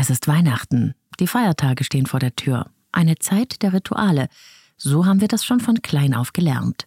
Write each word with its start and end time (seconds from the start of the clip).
Es 0.00 0.08
ist 0.08 0.28
Weihnachten. 0.28 0.94
Die 1.20 1.26
Feiertage 1.26 1.84
stehen 1.84 2.06
vor 2.06 2.20
der 2.20 2.34
Tür. 2.34 2.70
Eine 2.90 3.16
Zeit 3.16 3.60
der 3.60 3.74
Rituale. 3.74 4.28
So 4.78 5.04
haben 5.04 5.20
wir 5.20 5.28
das 5.28 5.44
schon 5.44 5.60
von 5.60 5.82
klein 5.82 6.14
auf 6.14 6.32
gelernt. 6.32 6.86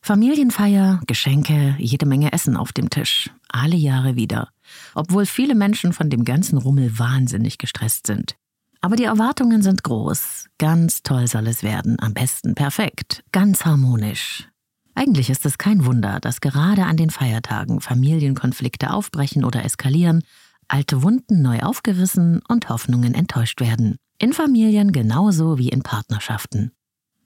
Familienfeier, 0.00 1.00
Geschenke, 1.06 1.76
jede 1.78 2.04
Menge 2.04 2.32
Essen 2.32 2.56
auf 2.56 2.72
dem 2.72 2.90
Tisch. 2.90 3.30
Alle 3.48 3.76
Jahre 3.76 4.16
wieder. 4.16 4.48
Obwohl 4.96 5.24
viele 5.24 5.54
Menschen 5.54 5.92
von 5.92 6.10
dem 6.10 6.24
ganzen 6.24 6.58
Rummel 6.58 6.98
wahnsinnig 6.98 7.58
gestresst 7.58 8.08
sind. 8.08 8.34
Aber 8.80 8.96
die 8.96 9.04
Erwartungen 9.04 9.62
sind 9.62 9.84
groß. 9.84 10.46
Ganz 10.58 11.04
toll 11.04 11.28
soll 11.28 11.46
es 11.46 11.62
werden. 11.62 11.96
Am 12.00 12.12
besten 12.12 12.56
perfekt. 12.56 13.22
Ganz 13.30 13.64
harmonisch. 13.66 14.48
Eigentlich 14.96 15.30
ist 15.30 15.46
es 15.46 15.58
kein 15.58 15.84
Wunder, 15.84 16.18
dass 16.18 16.40
gerade 16.40 16.86
an 16.86 16.96
den 16.96 17.10
Feiertagen 17.10 17.80
Familienkonflikte 17.80 18.92
aufbrechen 18.92 19.44
oder 19.44 19.64
eskalieren, 19.64 20.24
alte 20.68 21.02
Wunden 21.02 21.42
neu 21.42 21.60
aufgerissen 21.60 22.40
und 22.48 22.68
Hoffnungen 22.68 23.14
enttäuscht 23.14 23.60
werden. 23.60 23.96
In 24.18 24.32
Familien 24.32 24.92
genauso 24.92 25.58
wie 25.58 25.68
in 25.68 25.82
Partnerschaften. 25.82 26.72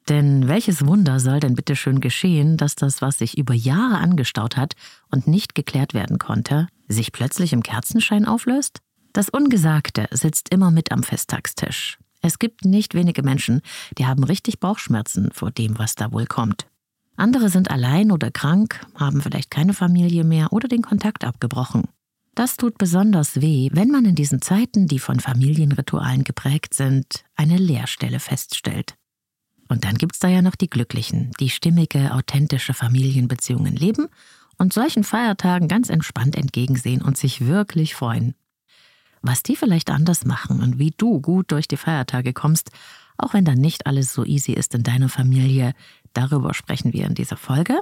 Denn 0.09 0.49
welches 0.49 0.87
Wunder 0.87 1.21
soll 1.21 1.41
denn 1.41 1.55
bitte 1.55 1.77
schön 1.77 2.01
geschehen, 2.01 2.57
dass 2.57 2.75
das, 2.75 3.03
was 3.03 3.19
sich 3.19 3.39
über 3.39 3.55
Jahre 3.55 3.99
angestaut 3.99 4.57
hat 4.57 4.75
und 5.11 5.27
nicht 5.27 5.55
geklärt 5.55 5.95
werden 5.95 6.19
konnte, 6.19 6.67
sich 6.89 7.13
plötzlich 7.13 7.53
im 7.53 7.63
Kerzenschein 7.63 8.27
auflöst? 8.27 8.81
Das 9.13 9.29
Ungesagte 9.29 10.09
sitzt 10.11 10.49
immer 10.49 10.71
mit 10.71 10.91
am 10.91 11.03
Festtagstisch. 11.03 11.99
Es 12.21 12.39
gibt 12.39 12.65
nicht 12.65 12.95
wenige 12.95 13.23
Menschen, 13.23 13.61
die 13.99 14.07
haben 14.07 14.25
richtig 14.25 14.61
Bauchschmerzen 14.61 15.31
vor 15.33 15.51
dem, 15.51 15.79
was 15.79 15.95
da 15.95 16.13
wohl 16.13 16.27
kommt. 16.27 16.67
Andere 17.17 17.51
sind 17.51 17.71
allein 17.71 18.11
oder 18.11 18.31
krank, 18.31 18.81
haben 18.95 19.21
vielleicht 19.21 19.51
keine 19.51 19.75
Familie 19.75 20.25
mehr 20.25 20.53
oder 20.53 20.67
den 20.67 20.83
Kontakt 20.83 21.25
abgebrochen. 21.25 21.85
Das 22.35 22.57
tut 22.57 22.79
besonders 22.79 23.43
weh, 23.43 23.69
wenn 23.73 23.91
man 23.91 24.07
in 24.07 24.15
diesen 24.15 24.41
Zeiten, 24.41 24.87
die 24.87 24.99
von 24.99 25.21
Familienritualen 25.21 26.25
geprägt 26.25 26.73
sind, 26.73 27.25
eine 27.37 27.59
Leerstelle 27.59 28.21
feststellt. 28.21 28.95
Und 29.69 29.85
dann 29.85 29.97
gibt's 29.97 30.19
da 30.19 30.29
ja 30.29 30.41
noch 30.41 30.57
die 30.57 30.71
Glücklichen, 30.71 31.31
die 31.41 31.51
stimmige, 31.51 32.15
authentische 32.15 32.73
Familienbeziehungen 32.73 33.77
leben 33.77 34.09
und 34.57 34.73
solchen 34.73 35.05
Feiertagen 35.05 35.69
ganz 35.69 35.91
entspannt 35.91 36.37
entgegensehen 36.37 37.03
und 37.03 37.19
sich 37.19 37.47
wirklich 37.47 37.95
freuen. 37.95 38.35
Was 39.21 39.43
die 39.43 39.57
vielleicht 39.57 39.91
anders 39.91 40.25
machen 40.25 40.61
und 40.61 40.79
wie 40.79 40.93
du 40.97 41.21
gut 41.21 41.53
durch 41.53 41.69
die 41.69 41.77
Feiertage 41.77 42.33
kommst, 42.33 42.71
auch 43.19 43.35
wenn 43.35 43.45
dann 43.45 43.59
nicht 43.59 43.87
alles 43.87 44.13
so 44.13 44.25
easy 44.25 44.53
ist 44.53 44.75
in 44.75 44.83
deiner 44.83 45.09
Familie, 45.09 45.75
darüber 46.13 46.55
sprechen 46.55 46.93
wir 46.93 47.07
in 47.07 47.15
dieser 47.15 47.37
Folge. 47.37 47.81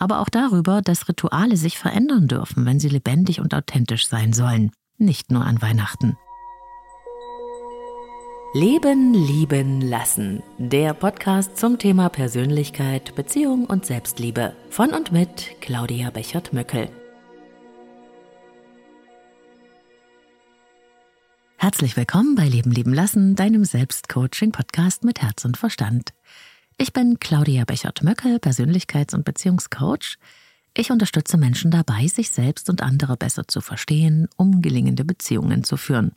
Aber 0.00 0.20
auch 0.20 0.30
darüber, 0.30 0.80
dass 0.80 1.08
Rituale 1.08 1.58
sich 1.58 1.78
verändern 1.78 2.26
dürfen, 2.26 2.64
wenn 2.64 2.80
sie 2.80 2.88
lebendig 2.88 3.38
und 3.40 3.54
authentisch 3.54 4.08
sein 4.08 4.32
sollen, 4.32 4.72
nicht 4.96 5.30
nur 5.30 5.44
an 5.44 5.60
Weihnachten. 5.60 6.16
Leben, 8.54 9.12
lieben, 9.12 9.82
lassen. 9.82 10.42
Der 10.58 10.94
Podcast 10.94 11.58
zum 11.58 11.78
Thema 11.78 12.08
Persönlichkeit, 12.08 13.14
Beziehung 13.14 13.66
und 13.66 13.84
Selbstliebe. 13.84 14.56
Von 14.70 14.90
und 14.90 15.12
mit 15.12 15.60
Claudia 15.60 16.10
Bechert-Möckel. 16.10 16.88
Herzlich 21.58 21.98
willkommen 21.98 22.36
bei 22.36 22.48
Leben, 22.48 22.72
lieben, 22.72 22.94
lassen, 22.94 23.36
deinem 23.36 23.66
Selbstcoaching-Podcast 23.66 25.04
mit 25.04 25.20
Herz 25.20 25.44
und 25.44 25.58
Verstand. 25.58 26.14
Ich 26.82 26.94
bin 26.94 27.20
Claudia 27.20 27.66
Bechert-Möckel, 27.66 28.36
Persönlichkeits- 28.36 29.14
und 29.14 29.26
Beziehungscoach. 29.26 30.16
Ich 30.72 30.90
unterstütze 30.90 31.36
Menschen 31.36 31.70
dabei, 31.70 32.06
sich 32.06 32.30
selbst 32.30 32.70
und 32.70 32.80
andere 32.80 33.18
besser 33.18 33.46
zu 33.46 33.60
verstehen, 33.60 34.28
um 34.38 34.62
gelingende 34.62 35.04
Beziehungen 35.04 35.62
zu 35.62 35.76
führen. 35.76 36.12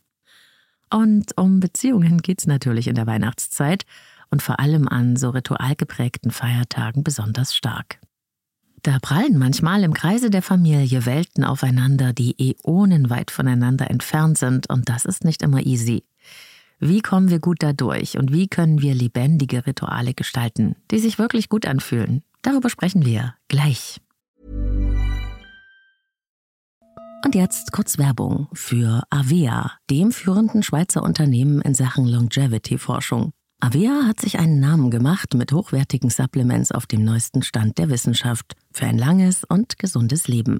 Und 0.90 1.38
um 1.38 1.60
Beziehungen 1.60 2.20
geht's 2.20 2.48
natürlich 2.48 2.88
in 2.88 2.96
der 2.96 3.08
Weihnachtszeit 3.08 3.86
und 4.32 4.42
vor 4.42 4.62
allem 4.62 4.88
an 4.88 5.18
so 5.18 5.32
ritualgeprägten 5.32 6.32
Feiertagen 6.32 7.04
besonders 7.04 7.54
stark. 7.54 8.00
Da 8.84 9.00
prallen 9.02 9.38
manchmal 9.38 9.84
im 9.84 9.94
Kreise 9.94 10.30
der 10.30 10.42
Familie 10.42 11.06
Welten 11.06 11.44
aufeinander, 11.44 12.14
die 12.14 12.40
äonenweit 12.40 13.32
voneinander 13.32 13.92
entfernt 13.92 14.38
sind, 14.38 14.70
und 14.70 14.88
das 14.88 15.04
ist 15.04 15.26
nicht 15.26 15.42
immer 15.42 15.66
easy. 15.66 16.06
Wie 16.86 17.00
kommen 17.00 17.30
wir 17.30 17.40
gut 17.40 17.60
dadurch 17.64 18.18
und 18.18 18.34
wie 18.34 18.50
können 18.50 18.82
wir 18.82 18.94
lebendige 18.94 19.66
Rituale 19.66 20.14
gestalten, 20.14 20.76
die 20.92 21.00
sich 21.00 21.18
wirklich 21.18 21.48
gut 21.48 21.66
anfühlen? 21.66 22.24
Darüber 22.42 22.70
sprechen 22.70 23.06
wir 23.06 23.36
gleich. 23.48 24.02
Und 27.24 27.36
jetzt 27.36 27.72
kurz 27.72 27.98
Werbung 27.98 28.50
für 28.52 29.02
Avea, 29.10 29.72
dem 29.90 30.12
führenden 30.12 30.62
Schweizer 30.62 31.04
Unternehmen 31.04 31.62
in 31.62 31.74
Sachen 31.74 32.06
Longevity-Forschung. 32.06 33.32
Avea 33.62 34.02
hat 34.06 34.20
sich 34.20 34.38
einen 34.38 34.60
Namen 34.60 34.92
gemacht 34.92 35.36
mit 35.36 35.54
hochwertigen 35.54 36.10
Supplements 36.10 36.74
auf 36.74 36.86
dem 36.86 37.06
neuesten 37.06 37.44
Stand 37.44 37.78
der 37.78 37.90
Wissenschaft 37.90 38.58
für 38.74 38.88
ein 38.88 38.98
langes 38.98 39.46
und 39.46 39.80
gesundes 39.80 40.28
Leben. 40.28 40.60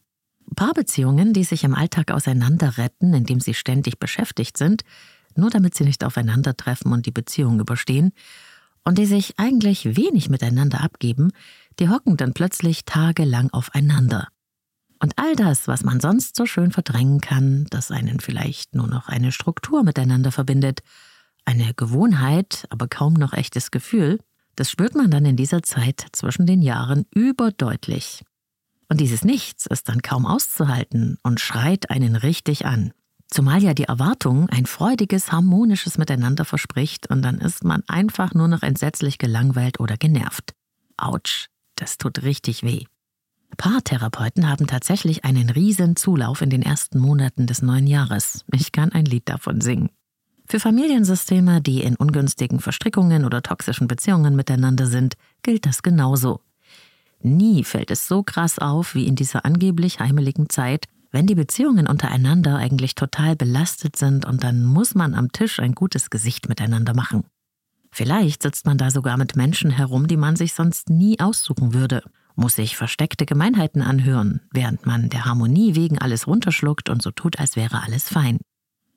Paarbeziehungen, 0.55 1.33
die 1.33 1.43
sich 1.43 1.63
im 1.63 1.75
Alltag 1.75 2.11
auseinanderretten, 2.11 3.13
indem 3.13 3.39
sie 3.39 3.53
ständig 3.53 3.99
beschäftigt 3.99 4.57
sind, 4.57 4.83
nur 5.35 5.49
damit 5.49 5.75
sie 5.75 5.83
nicht 5.83 6.03
aufeinandertreffen 6.03 6.91
und 6.91 7.05
die 7.05 7.11
Beziehung 7.11 7.59
überstehen, 7.59 8.11
und 8.83 8.97
die 8.97 9.05
sich 9.05 9.37
eigentlich 9.37 9.95
wenig 9.95 10.29
miteinander 10.29 10.81
abgeben, 10.81 11.31
die 11.79 11.89
hocken 11.89 12.17
dann 12.17 12.33
plötzlich 12.33 12.83
tagelang 12.85 13.51
aufeinander. 13.51 14.27
Und 14.99 15.13
all 15.17 15.35
das, 15.35 15.67
was 15.67 15.83
man 15.83 15.99
sonst 15.99 16.35
so 16.35 16.45
schön 16.45 16.71
verdrängen 16.71 17.21
kann, 17.21 17.65
das 17.69 17.91
einen 17.91 18.19
vielleicht 18.19 18.75
nur 18.75 18.87
noch 18.87 19.07
eine 19.07 19.31
Struktur 19.31 19.83
miteinander 19.83 20.31
verbindet, 20.31 20.81
eine 21.45 21.73
Gewohnheit, 21.73 22.65
aber 22.69 22.87
kaum 22.87 23.13
noch 23.13 23.33
echtes 23.33 23.71
Gefühl, 23.71 24.19
das 24.55 24.69
spürt 24.69 24.95
man 24.95 25.09
dann 25.09 25.25
in 25.25 25.35
dieser 25.35 25.63
Zeit 25.63 26.05
zwischen 26.11 26.45
den 26.45 26.61
Jahren 26.61 27.05
überdeutlich. 27.15 28.23
Und 28.91 28.99
dieses 28.99 29.23
Nichts 29.23 29.67
ist 29.67 29.87
dann 29.87 30.01
kaum 30.01 30.25
auszuhalten 30.25 31.17
und 31.23 31.39
schreit 31.39 31.89
einen 31.89 32.17
richtig 32.17 32.65
an. 32.65 32.91
Zumal 33.27 33.63
ja 33.63 33.73
die 33.73 33.85
Erwartung 33.85 34.49
ein 34.49 34.65
freudiges, 34.65 35.31
harmonisches 35.31 35.97
Miteinander 35.97 36.43
verspricht 36.43 37.09
und 37.09 37.21
dann 37.21 37.39
ist 37.39 37.63
man 37.63 37.83
einfach 37.87 38.33
nur 38.33 38.49
noch 38.49 38.63
entsetzlich 38.63 39.17
gelangweilt 39.17 39.79
oder 39.79 39.95
genervt. 39.95 40.53
Autsch, 40.97 41.47
das 41.75 41.97
tut 41.99 42.23
richtig 42.23 42.63
weh. 42.63 42.83
Paartherapeuten 43.55 44.49
haben 44.49 44.67
tatsächlich 44.67 45.23
einen 45.23 45.49
riesen 45.49 45.95
Zulauf 45.95 46.41
in 46.41 46.49
den 46.49 46.61
ersten 46.61 46.99
Monaten 46.99 47.47
des 47.47 47.61
neuen 47.61 47.87
Jahres. 47.87 48.43
Ich 48.51 48.73
kann 48.73 48.91
ein 48.91 49.05
Lied 49.05 49.29
davon 49.29 49.61
singen. 49.61 49.89
Für 50.47 50.59
Familiensysteme, 50.59 51.61
die 51.61 51.81
in 51.81 51.95
ungünstigen 51.95 52.59
Verstrickungen 52.59 53.23
oder 53.23 53.41
toxischen 53.41 53.87
Beziehungen 53.87 54.35
miteinander 54.35 54.85
sind, 54.85 55.13
gilt 55.43 55.65
das 55.65 55.81
genauso. 55.81 56.41
Nie 57.23 57.63
fällt 57.63 57.91
es 57.91 58.07
so 58.07 58.23
krass 58.23 58.59
auf 58.59 58.95
wie 58.95 59.07
in 59.07 59.15
dieser 59.15 59.45
angeblich 59.45 59.99
heimeligen 59.99 60.49
Zeit, 60.49 60.85
wenn 61.11 61.27
die 61.27 61.35
Beziehungen 61.35 61.87
untereinander 61.87 62.55
eigentlich 62.55 62.95
total 62.95 63.35
belastet 63.35 63.95
sind 63.95 64.25
und 64.25 64.43
dann 64.43 64.63
muss 64.63 64.95
man 64.95 65.13
am 65.13 65.31
Tisch 65.31 65.59
ein 65.59 65.75
gutes 65.75 66.09
Gesicht 66.09 66.49
miteinander 66.49 66.93
machen. 66.93 67.25
Vielleicht 67.91 68.43
sitzt 68.43 68.65
man 68.65 68.77
da 68.77 68.89
sogar 68.89 69.17
mit 69.17 69.35
Menschen 69.35 69.69
herum, 69.69 70.07
die 70.07 70.17
man 70.17 70.37
sich 70.37 70.53
sonst 70.53 70.89
nie 70.89 71.19
aussuchen 71.19 71.73
würde, 71.73 72.03
muss 72.35 72.55
sich 72.55 72.77
versteckte 72.77 73.25
Gemeinheiten 73.25 73.81
anhören, 73.81 74.41
während 74.51 74.85
man 74.85 75.09
der 75.09 75.25
Harmonie 75.25 75.75
wegen 75.75 75.99
alles 75.99 76.27
runterschluckt 76.27 76.89
und 76.89 77.01
so 77.01 77.11
tut, 77.11 77.39
als 77.39 77.57
wäre 77.57 77.83
alles 77.83 78.07
fein. 78.07 78.39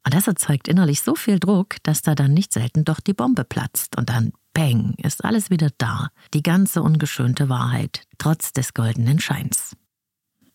Und 0.07 0.15
das 0.15 0.29
erzeugt 0.29 0.69
innerlich 0.69 1.01
so 1.01 1.15
viel 1.15 1.39
Druck, 1.39 1.77
dass 1.83 2.03
da 2.03 2.15
dann 2.15 2.33
nicht 2.33 2.53
selten 2.53 2.85
doch 2.85 3.01
die 3.01 3.15
Bombe 3.15 3.45
platzt 3.45 3.97
und 3.97 4.11
dann 4.11 4.33
Bang, 4.55 4.95
ist 5.03 5.25
alles 5.25 5.51
wieder 5.51 5.71
da, 5.79 6.09
die 6.33 6.43
ganze 6.43 6.81
ungeschönte 6.81 7.49
Wahrheit, 7.49 8.07
trotz 8.19 8.53
des 8.53 8.73
goldenen 8.73 9.19
Scheins. 9.19 9.77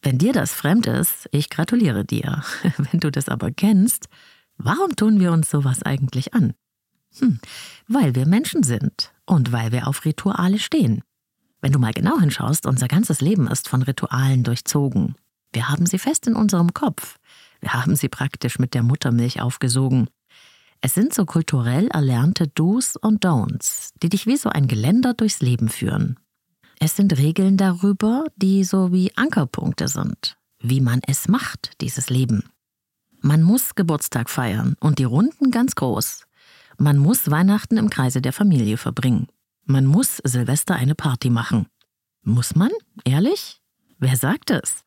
Wenn 0.02 0.18
dir 0.18 0.32
das 0.32 0.54
fremd 0.54 0.88
ist, 0.88 1.28
ich 1.32 1.50
gratuliere 1.50 2.06
dir. 2.06 2.44
Wenn 2.78 3.02
du 3.02 3.12
das 3.12 3.28
aber 3.28 3.52
kennst, 3.52 4.08
warum 4.58 4.96
tun 4.96 5.20
wir 5.20 5.34
uns 5.34 5.50
sowas 5.50 5.84
eigentlich 5.84 6.34
an? 6.34 6.54
Hm, 7.18 7.40
weil 7.88 8.16
wir 8.16 8.26
Menschen 8.26 8.64
sind 8.64 9.12
und 9.26 9.52
weil 9.52 9.74
wir 9.74 9.88
auf 9.88 10.06
Rituale 10.06 10.60
stehen. 10.60 11.04
Wenn 11.60 11.74
du 11.74 11.80
mal 11.80 11.92
genau 11.92 12.20
hinschaust, 12.20 12.66
unser 12.66 12.88
ganzes 12.88 13.20
Leben 13.20 13.48
ist 13.48 13.68
von 13.68 13.82
Ritualen 13.82 14.44
durchzogen. 14.44 15.16
Wir 15.52 15.68
haben 15.68 15.86
sie 15.86 16.00
fest 16.00 16.28
in 16.28 16.36
unserem 16.36 16.74
Kopf. 16.74 17.18
Wir 17.60 17.74
haben 17.74 17.98
sie 17.98 18.08
praktisch 18.08 18.60
mit 18.60 18.74
der 18.74 18.84
Muttermilch 18.84 19.42
aufgesogen. 19.42 20.08
Es 20.82 20.94
sind 20.94 21.14
so 21.14 21.26
kulturell 21.26 21.88
erlernte 21.88 22.48
Do's 22.48 22.96
und 22.96 23.26
Don'ts, 23.26 23.92
die 24.02 24.10
dich 24.10 24.26
wie 24.28 24.38
so 24.38 24.50
ein 24.50 24.68
Geländer 24.68 25.14
durchs 25.14 25.42
Leben 25.42 25.70
führen. 25.70 26.18
Es 26.80 26.96
sind 26.96 27.18
Regeln 27.18 27.58
darüber, 27.58 28.26
die 28.38 28.64
so 28.64 28.94
wie 28.94 29.16
Ankerpunkte 29.18 29.90
sind, 29.90 30.38
wie 30.60 30.80
man 30.80 31.02
es 31.06 31.28
macht, 31.28 31.74
dieses 31.82 32.10
Leben. 32.10 32.44
Man 33.20 33.44
muss 33.44 33.76
Geburtstag 33.76 34.30
feiern 34.30 34.76
und 34.80 35.00
die 35.00 35.04
Runden 35.04 35.52
ganz 35.52 35.76
groß. 35.76 36.26
Man 36.78 36.98
muss 36.98 37.30
Weihnachten 37.30 37.76
im 37.76 37.90
Kreise 37.90 38.22
der 38.22 38.32
Familie 38.32 38.78
verbringen. 38.78 39.28
Man 39.66 39.86
muss 39.86 40.22
Silvester 40.24 40.76
eine 40.76 40.96
Party 40.96 41.30
machen. 41.30 41.68
Muss 42.24 42.56
man? 42.56 42.72
Ehrlich? 43.04 43.62
Wer 43.98 44.16
sagt 44.16 44.50
es? 44.52 44.86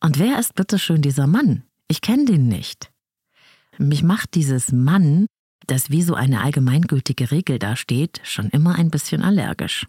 Und 0.00 0.18
wer 0.18 0.38
ist 0.38 0.54
bitteschön 0.54 1.00
dieser 1.00 1.26
Mann? 1.26 1.62
Ich 1.88 2.02
kenne 2.02 2.26
den 2.26 2.46
nicht. 2.46 2.90
Mich 3.78 4.02
macht 4.02 4.34
dieses 4.34 4.72
Mann, 4.72 5.26
das 5.66 5.90
wie 5.90 6.02
so 6.02 6.14
eine 6.14 6.42
allgemeingültige 6.42 7.30
Regel 7.30 7.58
dasteht, 7.58 8.20
schon 8.24 8.48
immer 8.50 8.74
ein 8.76 8.90
bisschen 8.90 9.22
allergisch. 9.22 9.86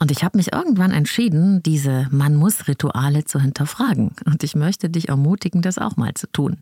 Und 0.00 0.10
ich 0.10 0.24
habe 0.24 0.38
mich 0.38 0.52
irgendwann 0.52 0.90
entschieden, 0.90 1.62
diese 1.62 2.08
Man 2.10 2.34
muss 2.34 2.66
Rituale 2.66 3.24
zu 3.24 3.40
hinterfragen. 3.40 4.14
Und 4.24 4.42
ich 4.42 4.56
möchte 4.56 4.90
dich 4.90 5.08
ermutigen, 5.08 5.62
das 5.62 5.78
auch 5.78 5.96
mal 5.96 6.14
zu 6.14 6.26
tun. 6.30 6.60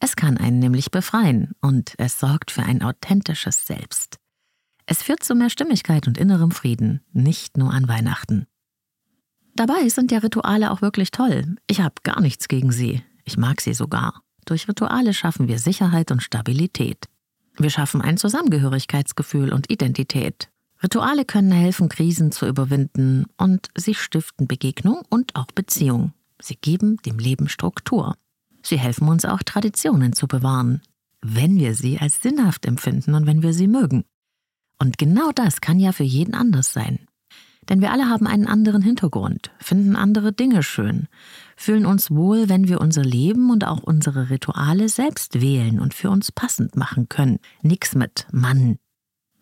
Es 0.00 0.16
kann 0.16 0.36
einen 0.36 0.58
nämlich 0.58 0.90
befreien 0.90 1.52
und 1.60 1.94
es 1.98 2.20
sorgt 2.20 2.50
für 2.50 2.62
ein 2.62 2.82
authentisches 2.82 3.66
Selbst. 3.66 4.16
Es 4.86 5.02
führt 5.02 5.24
zu 5.24 5.34
mehr 5.34 5.50
Stimmigkeit 5.50 6.06
und 6.06 6.18
innerem 6.18 6.50
Frieden, 6.50 7.00
nicht 7.12 7.56
nur 7.56 7.72
an 7.72 7.88
Weihnachten. 7.88 8.46
Dabei 9.54 9.88
sind 9.88 10.12
ja 10.12 10.18
Rituale 10.18 10.70
auch 10.70 10.82
wirklich 10.82 11.10
toll. 11.10 11.56
Ich 11.66 11.80
habe 11.80 11.96
gar 12.04 12.20
nichts 12.20 12.46
gegen 12.48 12.70
sie. 12.70 13.02
Ich 13.24 13.36
mag 13.36 13.60
sie 13.60 13.74
sogar. 13.74 14.22
Durch 14.48 14.66
Rituale 14.66 15.12
schaffen 15.12 15.46
wir 15.46 15.58
Sicherheit 15.58 16.10
und 16.10 16.22
Stabilität. 16.22 17.04
Wir 17.58 17.68
schaffen 17.68 18.00
ein 18.00 18.16
Zusammengehörigkeitsgefühl 18.16 19.52
und 19.52 19.70
Identität. 19.70 20.48
Rituale 20.82 21.26
können 21.26 21.52
helfen, 21.52 21.90
Krisen 21.90 22.32
zu 22.32 22.46
überwinden 22.46 23.26
und 23.36 23.68
sie 23.76 23.94
stiften 23.94 24.48
Begegnung 24.48 25.02
und 25.10 25.36
auch 25.36 25.48
Beziehung. 25.54 26.14
Sie 26.40 26.56
geben 26.56 26.96
dem 27.04 27.18
Leben 27.18 27.50
Struktur. 27.50 28.14
Sie 28.62 28.78
helfen 28.78 29.06
uns 29.08 29.26
auch, 29.26 29.42
Traditionen 29.42 30.14
zu 30.14 30.26
bewahren, 30.26 30.80
wenn 31.20 31.58
wir 31.58 31.74
sie 31.74 31.98
als 31.98 32.22
sinnhaft 32.22 32.64
empfinden 32.64 33.12
und 33.12 33.26
wenn 33.26 33.42
wir 33.42 33.52
sie 33.52 33.68
mögen. 33.68 34.04
Und 34.78 34.96
genau 34.96 35.30
das 35.32 35.60
kann 35.60 35.78
ja 35.78 35.92
für 35.92 36.04
jeden 36.04 36.32
anders 36.32 36.72
sein. 36.72 37.07
Denn 37.68 37.80
wir 37.82 37.92
alle 37.92 38.08
haben 38.08 38.26
einen 38.26 38.46
anderen 38.46 38.80
Hintergrund, 38.82 39.50
finden 39.58 39.94
andere 39.94 40.32
Dinge 40.32 40.62
schön, 40.62 41.08
fühlen 41.56 41.84
uns 41.84 42.10
wohl, 42.10 42.48
wenn 42.48 42.68
wir 42.68 42.80
unser 42.80 43.02
Leben 43.02 43.50
und 43.50 43.66
auch 43.66 43.82
unsere 43.82 44.30
Rituale 44.30 44.88
selbst 44.88 45.40
wählen 45.40 45.78
und 45.78 45.92
für 45.92 46.10
uns 46.10 46.32
passend 46.32 46.76
machen 46.76 47.08
können. 47.08 47.40
Nix 47.62 47.94
mit 47.94 48.26
Mann. 48.32 48.78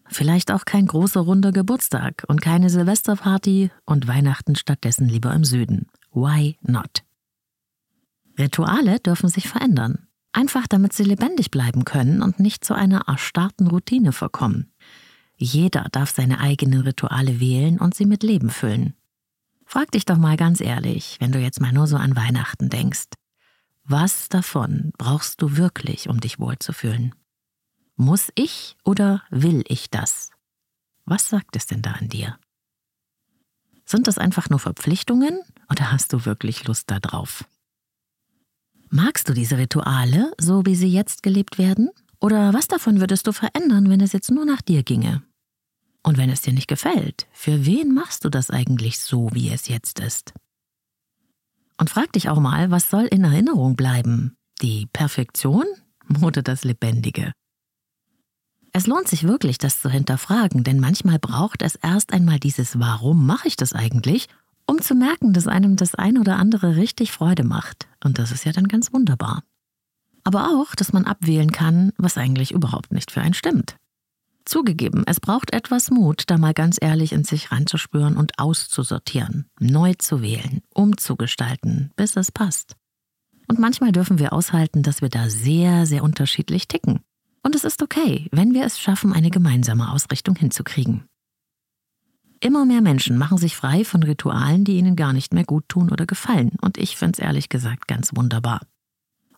Vielleicht 0.08 0.52
auch 0.52 0.64
kein 0.64 0.86
großer 0.86 1.20
runder 1.20 1.52
Geburtstag 1.52 2.24
und 2.28 2.40
keine 2.40 2.70
Silvesterparty 2.70 3.70
und 3.84 4.08
Weihnachten 4.08 4.54
stattdessen 4.56 5.08
lieber 5.08 5.32
im 5.32 5.44
Süden. 5.44 5.86
Why 6.12 6.56
not? 6.62 7.04
Rituale 8.38 9.00
dürfen 9.00 9.28
sich 9.28 9.48
verändern. 9.48 10.06
Einfach 10.32 10.66
damit 10.66 10.92
sie 10.92 11.04
lebendig 11.04 11.50
bleiben 11.50 11.84
können 11.84 12.22
und 12.22 12.40
nicht 12.40 12.64
zu 12.64 12.74
einer 12.74 13.04
erstarrten 13.06 13.68
Routine 13.68 14.12
verkommen. 14.12 14.72
Jeder 15.36 15.86
darf 15.92 16.10
seine 16.10 16.40
eigenen 16.40 16.80
Rituale 16.80 17.40
wählen 17.40 17.78
und 17.78 17.94
sie 17.94 18.06
mit 18.06 18.22
Leben 18.22 18.50
füllen. 18.50 18.94
Frag 19.66 19.90
dich 19.90 20.06
doch 20.06 20.16
mal 20.16 20.36
ganz 20.36 20.60
ehrlich, 20.60 21.16
wenn 21.20 21.32
du 21.32 21.38
jetzt 21.38 21.60
mal 21.60 21.72
nur 21.72 21.86
so 21.86 21.96
an 21.96 22.16
Weihnachten 22.16 22.70
denkst. 22.70 23.08
Was 23.84 24.28
davon 24.28 24.92
brauchst 24.96 25.42
du 25.42 25.56
wirklich, 25.56 26.08
um 26.08 26.20
dich 26.20 26.38
wohlzufühlen? 26.38 27.14
Muss 27.96 28.30
ich 28.34 28.76
oder 28.84 29.22
will 29.30 29.62
ich 29.68 29.90
das? 29.90 30.30
Was 31.04 31.28
sagt 31.28 31.56
es 31.56 31.66
denn 31.66 31.82
da 31.82 31.92
an 31.92 32.08
dir? 32.08 32.38
Sind 33.84 34.08
das 34.08 34.18
einfach 34.18 34.50
nur 34.50 34.58
Verpflichtungen 34.58 35.40
oder 35.70 35.92
hast 35.92 36.12
du 36.12 36.24
wirklich 36.24 36.66
Lust 36.66 36.90
darauf? 36.90 37.44
Magst 38.88 39.28
du 39.28 39.34
diese 39.34 39.58
Rituale, 39.58 40.32
so 40.38 40.64
wie 40.66 40.74
sie 40.74 40.88
jetzt 40.88 41.22
gelebt 41.22 41.58
werden? 41.58 41.90
Oder 42.20 42.54
was 42.54 42.68
davon 42.68 43.00
würdest 43.00 43.26
du 43.26 43.32
verändern, 43.32 43.90
wenn 43.90 44.00
es 44.00 44.12
jetzt 44.12 44.30
nur 44.30 44.44
nach 44.44 44.62
dir 44.62 44.82
ginge? 44.82 45.22
Und 46.02 46.18
wenn 46.18 46.30
es 46.30 46.40
dir 46.40 46.52
nicht 46.52 46.68
gefällt, 46.68 47.26
für 47.32 47.66
wen 47.66 47.92
machst 47.92 48.24
du 48.24 48.28
das 48.28 48.50
eigentlich 48.50 49.00
so, 49.00 49.28
wie 49.32 49.50
es 49.50 49.68
jetzt 49.68 49.98
ist? 50.00 50.32
Und 51.78 51.90
frag 51.90 52.12
dich 52.12 52.28
auch 52.28 52.40
mal, 52.40 52.70
was 52.70 52.90
soll 52.90 53.04
in 53.04 53.24
Erinnerung 53.24 53.76
bleiben? 53.76 54.36
Die 54.62 54.86
Perfektion 54.86 55.64
oder 56.22 56.42
das 56.42 56.64
Lebendige? 56.64 57.32
Es 58.72 58.86
lohnt 58.86 59.08
sich 59.08 59.24
wirklich, 59.24 59.58
das 59.58 59.80
zu 59.80 59.90
hinterfragen, 59.90 60.62
denn 60.62 60.80
manchmal 60.80 61.18
braucht 61.18 61.62
es 61.62 61.76
erst 61.76 62.12
einmal 62.12 62.38
dieses 62.38 62.78
Warum 62.78 63.26
mache 63.26 63.48
ich 63.48 63.56
das 63.56 63.72
eigentlich, 63.72 64.28
um 64.66 64.80
zu 64.80 64.94
merken, 64.94 65.32
dass 65.32 65.46
einem 65.46 65.76
das 65.76 65.94
ein 65.94 66.18
oder 66.18 66.36
andere 66.36 66.76
richtig 66.76 67.12
Freude 67.12 67.44
macht. 67.44 67.88
Und 68.04 68.18
das 68.18 68.32
ist 68.32 68.44
ja 68.44 68.52
dann 68.52 68.68
ganz 68.68 68.92
wunderbar 68.92 69.42
aber 70.26 70.48
auch, 70.48 70.74
dass 70.74 70.92
man 70.92 71.04
abwählen 71.04 71.52
kann, 71.52 71.92
was 71.98 72.18
eigentlich 72.18 72.50
überhaupt 72.50 72.92
nicht 72.92 73.12
für 73.12 73.20
einen 73.20 73.34
stimmt. 73.34 73.76
Zugegeben, 74.44 75.04
es 75.06 75.20
braucht 75.20 75.52
etwas 75.52 75.90
Mut, 75.90 76.24
da 76.26 76.36
mal 76.36 76.52
ganz 76.52 76.78
ehrlich 76.80 77.12
in 77.12 77.24
sich 77.24 77.52
reinzuspüren 77.52 78.16
und 78.16 78.38
auszusortieren, 78.38 79.46
neu 79.60 79.94
zu 79.94 80.22
wählen, 80.22 80.62
umzugestalten, 80.74 81.92
bis 81.96 82.16
es 82.16 82.32
passt. 82.32 82.74
Und 83.48 83.60
manchmal 83.60 83.92
dürfen 83.92 84.18
wir 84.18 84.32
aushalten, 84.32 84.82
dass 84.82 85.00
wir 85.00 85.08
da 85.08 85.30
sehr, 85.30 85.86
sehr 85.86 86.02
unterschiedlich 86.02 86.66
ticken. 86.66 87.00
Und 87.44 87.54
es 87.54 87.64
ist 87.64 87.80
okay, 87.80 88.28
wenn 88.32 88.52
wir 88.52 88.64
es 88.64 88.80
schaffen, 88.80 89.12
eine 89.12 89.30
gemeinsame 89.30 89.92
Ausrichtung 89.92 90.34
hinzukriegen. 90.34 91.04
Immer 92.40 92.66
mehr 92.66 92.82
Menschen 92.82 93.16
machen 93.16 93.38
sich 93.38 93.56
frei 93.56 93.84
von 93.84 94.02
Ritualen, 94.02 94.64
die 94.64 94.76
ihnen 94.76 94.96
gar 94.96 95.12
nicht 95.12 95.32
mehr 95.32 95.44
gut 95.44 95.68
tun 95.68 95.90
oder 95.90 96.06
gefallen. 96.06 96.56
Und 96.60 96.78
ich 96.78 96.96
finde 96.96 97.12
es 97.12 97.18
ehrlich 97.24 97.48
gesagt 97.48 97.86
ganz 97.86 98.10
wunderbar. 98.14 98.60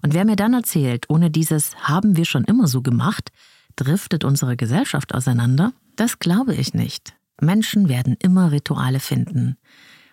Und 0.02 0.14
wer 0.14 0.24
mir 0.24 0.36
dann 0.36 0.54
erzählt, 0.54 1.06
ohne 1.08 1.30
dieses 1.30 1.76
haben 1.76 2.16
wir 2.16 2.24
schon 2.24 2.44
immer 2.44 2.68
so 2.68 2.82
gemacht, 2.82 3.30
driftet 3.76 4.24
unsere 4.24 4.56
Gesellschaft 4.56 5.14
auseinander, 5.14 5.72
das 5.96 6.18
glaube 6.18 6.54
ich 6.54 6.74
nicht. 6.74 7.14
Menschen 7.40 7.88
werden 7.88 8.16
immer 8.20 8.52
Rituale 8.52 9.00
finden. 9.00 9.56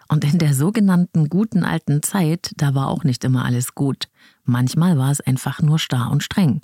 Und 0.08 0.24
in 0.24 0.38
der 0.38 0.54
sogenannten 0.54 1.30
guten 1.30 1.64
alten 1.64 2.04
Zeit, 2.04 2.52
da 2.58 2.76
war 2.76 2.88
auch 2.88 3.04
nicht 3.04 3.24
immer 3.24 3.44
alles 3.44 3.74
gut. 3.74 4.08
Manchmal 4.44 4.98
war 4.98 5.12
es 5.12 5.22
einfach 5.22 5.62
nur 5.62 5.80
starr 5.80 6.12
und 6.12 6.22
streng. 6.22 6.62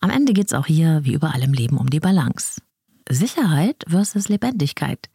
Am 0.00 0.10
Ende 0.10 0.32
geht 0.32 0.46
es 0.46 0.54
auch 0.54 0.66
hier, 0.66 1.04
wie 1.04 1.12
überall 1.12 1.42
im 1.42 1.52
Leben, 1.52 1.76
um 1.76 1.90
die 1.90 2.00
Balance. 2.00 2.60
Sicherheit 3.08 3.84
versus 3.86 4.28
Lebendigkeit. 4.28 5.10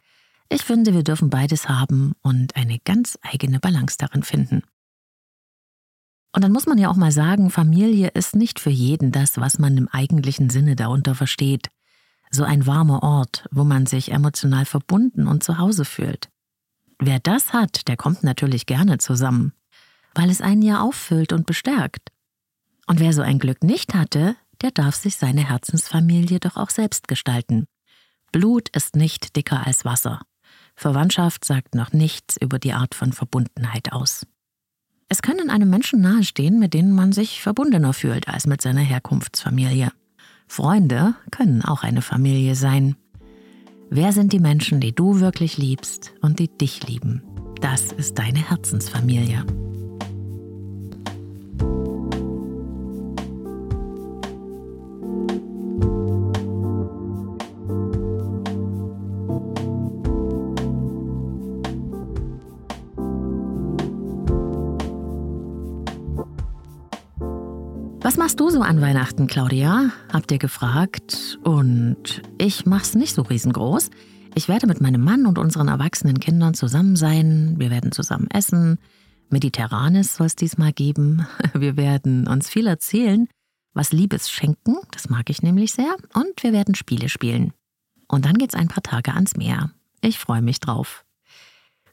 Ich 0.48 0.62
finde, 0.62 0.94
wir 0.94 1.02
dürfen 1.02 1.30
beides 1.30 1.68
haben 1.68 2.12
und 2.22 2.56
eine 2.56 2.78
ganz 2.84 3.18
eigene 3.22 3.60
Balance 3.60 3.96
darin 3.98 4.22
finden. 4.22 4.62
Und 6.32 6.44
dann 6.44 6.52
muss 6.52 6.66
man 6.66 6.78
ja 6.78 6.90
auch 6.90 6.96
mal 6.96 7.12
sagen, 7.12 7.50
Familie 7.50 8.08
ist 8.08 8.36
nicht 8.36 8.60
für 8.60 8.70
jeden 8.70 9.12
das, 9.12 9.38
was 9.38 9.58
man 9.58 9.76
im 9.76 9.88
eigentlichen 9.88 10.50
Sinne 10.50 10.76
darunter 10.76 11.14
versteht. 11.14 11.68
So 12.30 12.44
ein 12.44 12.66
warmer 12.66 13.02
Ort, 13.02 13.46
wo 13.50 13.64
man 13.64 13.86
sich 13.86 14.12
emotional 14.12 14.66
verbunden 14.66 15.26
und 15.26 15.42
zu 15.42 15.58
Hause 15.58 15.84
fühlt. 15.84 16.28
Wer 16.98 17.20
das 17.20 17.52
hat, 17.52 17.88
der 17.88 17.96
kommt 17.96 18.24
natürlich 18.24 18.66
gerne 18.66 18.98
zusammen, 18.98 19.52
weil 20.14 20.30
es 20.30 20.40
einen 20.42 20.62
ja 20.62 20.80
auffüllt 20.82 21.32
und 21.32 21.46
bestärkt. 21.46 22.10
Und 22.86 23.00
wer 23.00 23.12
so 23.12 23.22
ein 23.22 23.38
Glück 23.38 23.62
nicht 23.62 23.94
hatte, 23.94 24.36
der 24.60 24.72
darf 24.72 24.96
sich 24.96 25.16
seine 25.16 25.48
Herzensfamilie 25.48 26.40
doch 26.40 26.56
auch 26.56 26.70
selbst 26.70 27.08
gestalten. 27.08 27.66
Blut 28.32 28.68
ist 28.70 28.96
nicht 28.96 29.36
dicker 29.36 29.66
als 29.66 29.84
Wasser. 29.84 30.20
Verwandtschaft 30.74 31.44
sagt 31.44 31.74
noch 31.74 31.92
nichts 31.92 32.36
über 32.36 32.58
die 32.58 32.72
Art 32.72 32.94
von 32.94 33.12
Verbundenheit 33.12 33.92
aus. 33.92 34.26
Es 35.10 35.22
können 35.22 35.48
einem 35.48 35.70
Menschen 35.70 36.02
nahestehen, 36.02 36.58
mit 36.58 36.74
denen 36.74 36.92
man 36.92 37.12
sich 37.12 37.40
verbundener 37.40 37.94
fühlt 37.94 38.28
als 38.28 38.46
mit 38.46 38.60
seiner 38.60 38.82
Herkunftsfamilie. 38.82 39.90
Freunde 40.46 41.14
können 41.30 41.64
auch 41.64 41.82
eine 41.82 42.02
Familie 42.02 42.54
sein. 42.54 42.94
Wer 43.88 44.12
sind 44.12 44.34
die 44.34 44.38
Menschen, 44.38 44.80
die 44.80 44.94
du 44.94 45.20
wirklich 45.20 45.56
liebst 45.56 46.12
und 46.20 46.38
die 46.38 46.48
dich 46.48 46.86
lieben? 46.86 47.22
Das 47.62 47.90
ist 47.90 48.18
deine 48.18 48.50
Herzensfamilie. 48.50 49.46
Was 68.08 68.16
machst 68.16 68.40
du 68.40 68.48
so 68.48 68.62
an 68.62 68.80
Weihnachten, 68.80 69.26
Claudia? 69.26 69.90
Habt 70.10 70.32
ihr 70.32 70.38
gefragt. 70.38 71.38
Und 71.44 72.22
ich 72.38 72.64
mach's 72.64 72.94
nicht 72.94 73.14
so 73.14 73.20
riesengroß. 73.20 73.90
Ich 74.34 74.48
werde 74.48 74.66
mit 74.66 74.80
meinem 74.80 75.04
Mann 75.04 75.26
und 75.26 75.36
unseren 75.36 75.68
erwachsenen 75.68 76.18
Kindern 76.18 76.54
zusammen 76.54 76.96
sein. 76.96 77.56
Wir 77.58 77.70
werden 77.70 77.92
zusammen 77.92 78.26
essen. 78.30 78.78
Mediterranes 79.28 80.16
soll 80.16 80.26
es 80.26 80.36
diesmal 80.36 80.72
geben. 80.72 81.26
Wir 81.52 81.76
werden 81.76 82.26
uns 82.26 82.48
viel 82.48 82.66
erzählen, 82.66 83.28
was 83.74 83.92
Liebes 83.92 84.30
schenken. 84.30 84.76
Das 84.90 85.10
mag 85.10 85.28
ich 85.28 85.42
nämlich 85.42 85.72
sehr. 85.72 85.94
Und 86.14 86.42
wir 86.42 86.54
werden 86.54 86.74
Spiele 86.74 87.10
spielen. 87.10 87.52
Und 88.08 88.24
dann 88.24 88.38
geht's 88.38 88.54
ein 88.54 88.68
paar 88.68 88.82
Tage 88.82 89.12
ans 89.12 89.36
Meer. 89.36 89.70
Ich 90.00 90.18
freue 90.18 90.40
mich 90.40 90.60
drauf. 90.60 91.04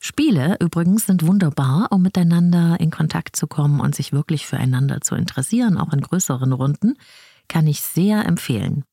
Spiele 0.05 0.57
übrigens 0.59 1.07
sind 1.07 1.25
wunderbar, 1.25 1.87
um 1.89 2.03
miteinander 2.03 2.79
in 2.79 2.91
Kontakt 2.91 3.35
zu 3.35 3.47
kommen 3.47 3.79
und 3.79 3.95
sich 3.95 4.13
wirklich 4.13 4.45
füreinander 4.45 5.01
zu 5.01 5.15
interessieren, 5.15 5.79
auch 5.79 5.91
in 5.93 6.01
größeren 6.01 6.53
Runden, 6.53 6.93
kann 7.47 7.65
ich 7.65 7.81
sehr 7.81 8.23
empfehlen. 8.23 8.83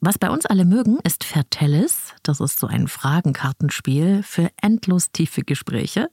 Was 0.00 0.18
bei 0.18 0.28
uns 0.28 0.46
alle 0.46 0.64
mögen, 0.64 0.98
ist 1.04 1.22
Vertellis. 1.22 2.14
Das 2.24 2.40
ist 2.40 2.58
so 2.58 2.66
ein 2.66 2.88
Fragenkartenspiel 2.88 4.24
für 4.24 4.50
endlos 4.60 5.12
tiefe 5.12 5.42
Gespräche. 5.42 6.10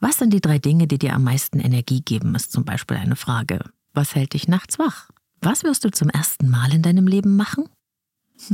Was 0.00 0.16
sind 0.16 0.32
die 0.32 0.40
drei 0.40 0.58
Dinge, 0.58 0.86
die 0.86 0.96
dir 0.96 1.12
am 1.12 1.24
meisten 1.24 1.60
Energie 1.60 2.00
geben, 2.00 2.34
ist 2.34 2.52
zum 2.52 2.64
Beispiel 2.64 2.96
eine 2.96 3.16
Frage. 3.16 3.60
Was 3.92 4.14
hält 4.14 4.32
dich 4.32 4.48
nachts 4.48 4.78
wach? 4.78 5.10
Was 5.42 5.64
wirst 5.64 5.84
du 5.84 5.90
zum 5.90 6.08
ersten 6.08 6.48
Mal 6.48 6.72
in 6.72 6.80
deinem 6.80 7.06
Leben 7.06 7.36
machen? 7.36 7.68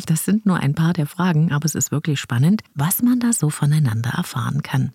Das 0.07 0.25
sind 0.25 0.47
nur 0.47 0.57
ein 0.57 0.75
paar 0.75 0.95
der 0.95 1.07
Fragen, 1.07 1.53
aber 1.53 1.67
es 1.67 1.77
ist 1.77 1.93
wirklich 1.93 2.19
spannend, 2.19 2.65
was 2.75 3.03
man 3.03 3.21
da 3.21 3.33
so 3.33 3.51
voneinander 3.51 4.11
erfahren 4.11 4.63
kann. 4.63 4.93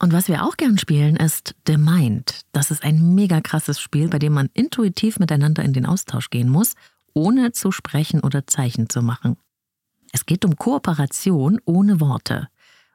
Und 0.00 0.12
was 0.12 0.28
wir 0.28 0.44
auch 0.44 0.56
gern 0.56 0.78
spielen, 0.78 1.16
ist 1.16 1.54
The 1.66 1.76
Mind. 1.76 2.42
Das 2.52 2.70
ist 2.70 2.84
ein 2.84 3.14
mega 3.14 3.40
krasses 3.40 3.80
Spiel, 3.80 4.08
bei 4.08 4.18
dem 4.18 4.32
man 4.32 4.48
intuitiv 4.54 5.18
miteinander 5.18 5.64
in 5.64 5.72
den 5.72 5.86
Austausch 5.86 6.30
gehen 6.30 6.48
muss, 6.48 6.74
ohne 7.14 7.52
zu 7.52 7.72
sprechen 7.72 8.20
oder 8.20 8.46
Zeichen 8.46 8.88
zu 8.88 9.02
machen. 9.02 9.36
Es 10.12 10.24
geht 10.24 10.44
um 10.44 10.56
Kooperation 10.56 11.60
ohne 11.64 12.00
Worte 12.00 12.48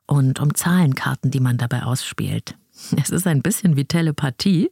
und 0.08 0.40
um 0.40 0.56
Zahlenkarten, 0.56 1.30
die 1.30 1.42
man 1.42 1.58
dabei 1.58 1.84
ausspielt. 1.84 2.56
Es 2.98 3.12
ist 3.12 3.28
ein 3.28 3.44
bisschen 3.44 3.76
wie 3.76 3.86
Telepathie 3.86 4.72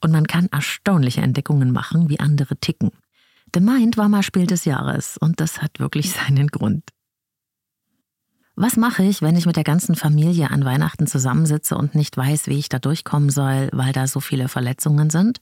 und 0.00 0.12
man 0.12 0.26
kann 0.26 0.46
erstaunliche 0.52 1.20
Entdeckungen 1.20 1.72
machen, 1.72 2.08
wie 2.08 2.20
andere 2.20 2.56
ticken. 2.56 2.90
The 3.52 3.60
Mind 3.60 3.96
war 3.96 4.08
mal 4.08 4.22
Spiel 4.22 4.46
des 4.46 4.64
Jahres 4.64 5.16
und 5.16 5.40
das 5.40 5.60
hat 5.60 5.80
wirklich 5.80 6.12
seinen 6.12 6.46
Grund. 6.46 6.84
Was 8.62 8.76
mache 8.76 9.02
ich, 9.02 9.22
wenn 9.22 9.36
ich 9.36 9.46
mit 9.46 9.56
der 9.56 9.64
ganzen 9.64 9.96
Familie 9.96 10.50
an 10.50 10.66
Weihnachten 10.66 11.06
zusammensitze 11.06 11.78
und 11.78 11.94
nicht 11.94 12.14
weiß, 12.14 12.46
wie 12.46 12.58
ich 12.58 12.68
da 12.68 12.78
durchkommen 12.78 13.30
soll, 13.30 13.70
weil 13.72 13.94
da 13.94 14.06
so 14.06 14.20
viele 14.20 14.48
Verletzungen 14.48 15.08
sind? 15.08 15.40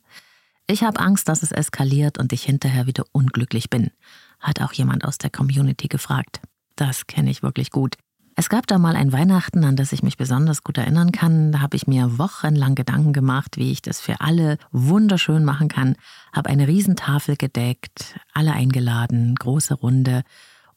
Ich 0.69 0.85
habe 0.85 1.01
Angst, 1.01 1.29
dass 1.29 1.43
es 1.43 1.51
eskaliert 1.51 2.19
und 2.19 2.33
ich 2.33 2.45
hinterher 2.45 2.87
wieder 2.87 3.03
unglücklich 3.11 3.71
bin, 3.71 3.91
hat 4.39 4.63
auch 4.63 4.73
jemand 4.73 5.05
aus 5.05 5.19
der 5.19 5.31
Community 5.31 5.89
gefragt. 5.89 6.41
Das 6.77 7.09
kenne 7.09 7.29
ich 7.31 7.43
wirklich 7.43 7.73
gut. 7.73 7.97
Es 8.37 8.49
gab 8.49 8.69
da 8.69 8.79
mal 8.79 8.95
ein 8.95 9.13
Weihnachten, 9.13 9.65
an 9.65 9.75
das 9.75 9.91
ich 9.91 10.05
mich 10.05 10.17
besonders 10.17 10.63
gut 10.63 10.79
erinnern 10.79 11.11
kann. 11.11 11.51
Da 11.51 11.59
habe 11.59 11.75
ich 11.77 11.89
mir 11.89 12.19
wochenlang 12.19 12.77
Gedanken 12.77 13.13
gemacht, 13.13 13.57
wie 13.57 13.73
ich 13.73 13.83
das 13.83 14.01
für 14.01 14.21
alle 14.21 14.59
wunderschön 14.71 15.45
machen 15.45 15.67
kann. 15.67 15.97
Habe 16.33 16.51
eine 16.51 16.69
Riesentafel 16.69 17.35
gedeckt, 17.37 18.15
alle 18.33 18.53
eingeladen, 18.53 19.35
große 19.35 19.75
Runde 19.75 20.23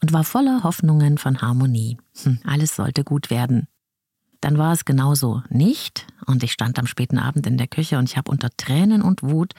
und 0.02 0.14
war 0.14 0.24
voller 0.24 0.64
Hoffnungen 0.64 1.18
von 1.18 1.42
Harmonie. 1.42 1.98
Hm, 2.24 2.40
alles 2.44 2.76
sollte 2.76 3.04
gut 3.04 3.30
werden. 3.30 3.68
Dann 4.42 4.58
war 4.58 4.74
es 4.74 4.86
genauso 4.86 5.44
nicht 5.50 6.08
und 6.26 6.44
ich 6.44 6.52
stand 6.52 6.80
am 6.80 6.88
späten 6.88 7.20
Abend 7.20 7.46
in 7.46 7.58
der 7.58 7.68
Küche 7.68 8.00
und 8.00 8.10
ich 8.10 8.18
habe 8.18 8.32
unter 8.32 8.50
Tränen 8.58 9.04
und 9.04 9.22
Wut 9.22 9.54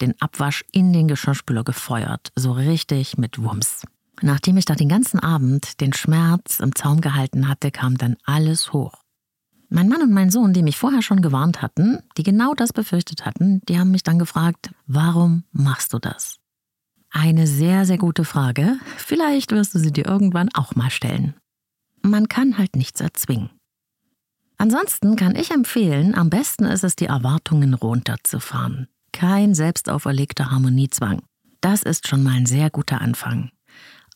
den 0.00 0.14
Abwasch 0.20 0.64
in 0.70 0.92
den 0.92 1.08
Geschirrspüler 1.08 1.64
gefeuert, 1.64 2.30
so 2.36 2.52
richtig 2.52 3.18
mit 3.18 3.42
Wumms. 3.42 3.82
Nachdem 4.22 4.56
ich 4.56 4.64
da 4.64 4.74
den 4.74 4.88
ganzen 4.88 5.20
Abend 5.20 5.80
den 5.80 5.92
Schmerz 5.92 6.60
im 6.60 6.74
Zaum 6.74 7.00
gehalten 7.00 7.48
hatte, 7.48 7.70
kam 7.70 7.98
dann 7.98 8.16
alles 8.24 8.72
hoch. 8.72 9.04
Mein 9.70 9.88
Mann 9.88 10.02
und 10.02 10.12
mein 10.12 10.30
Sohn, 10.30 10.52
die 10.52 10.62
mich 10.62 10.78
vorher 10.78 11.02
schon 11.02 11.20
gewarnt 11.20 11.60
hatten, 11.60 11.98
die 12.16 12.22
genau 12.22 12.54
das 12.54 12.72
befürchtet 12.72 13.26
hatten, 13.26 13.60
die 13.68 13.78
haben 13.78 13.90
mich 13.90 14.02
dann 14.02 14.18
gefragt, 14.18 14.70
warum 14.86 15.44
machst 15.52 15.92
du 15.92 15.98
das? 15.98 16.38
Eine 17.20 17.48
sehr, 17.48 17.84
sehr 17.84 17.98
gute 17.98 18.24
Frage. 18.24 18.78
Vielleicht 18.96 19.50
wirst 19.50 19.74
du 19.74 19.80
sie 19.80 19.92
dir 19.92 20.06
irgendwann 20.06 20.50
auch 20.54 20.76
mal 20.76 20.88
stellen. 20.88 21.34
Man 22.00 22.28
kann 22.28 22.58
halt 22.58 22.76
nichts 22.76 23.00
erzwingen. 23.00 23.50
Ansonsten 24.56 25.16
kann 25.16 25.34
ich 25.34 25.50
empfehlen, 25.50 26.14
am 26.14 26.30
besten 26.30 26.64
ist 26.64 26.84
es, 26.84 26.94
die 26.94 27.06
Erwartungen 27.06 27.74
runterzufahren. 27.74 28.86
Kein 29.10 29.56
selbst 29.56 29.90
auferlegter 29.90 30.52
Harmoniezwang. 30.52 31.22
Das 31.60 31.82
ist 31.82 32.06
schon 32.06 32.22
mal 32.22 32.36
ein 32.36 32.46
sehr 32.46 32.70
guter 32.70 33.00
Anfang. 33.00 33.50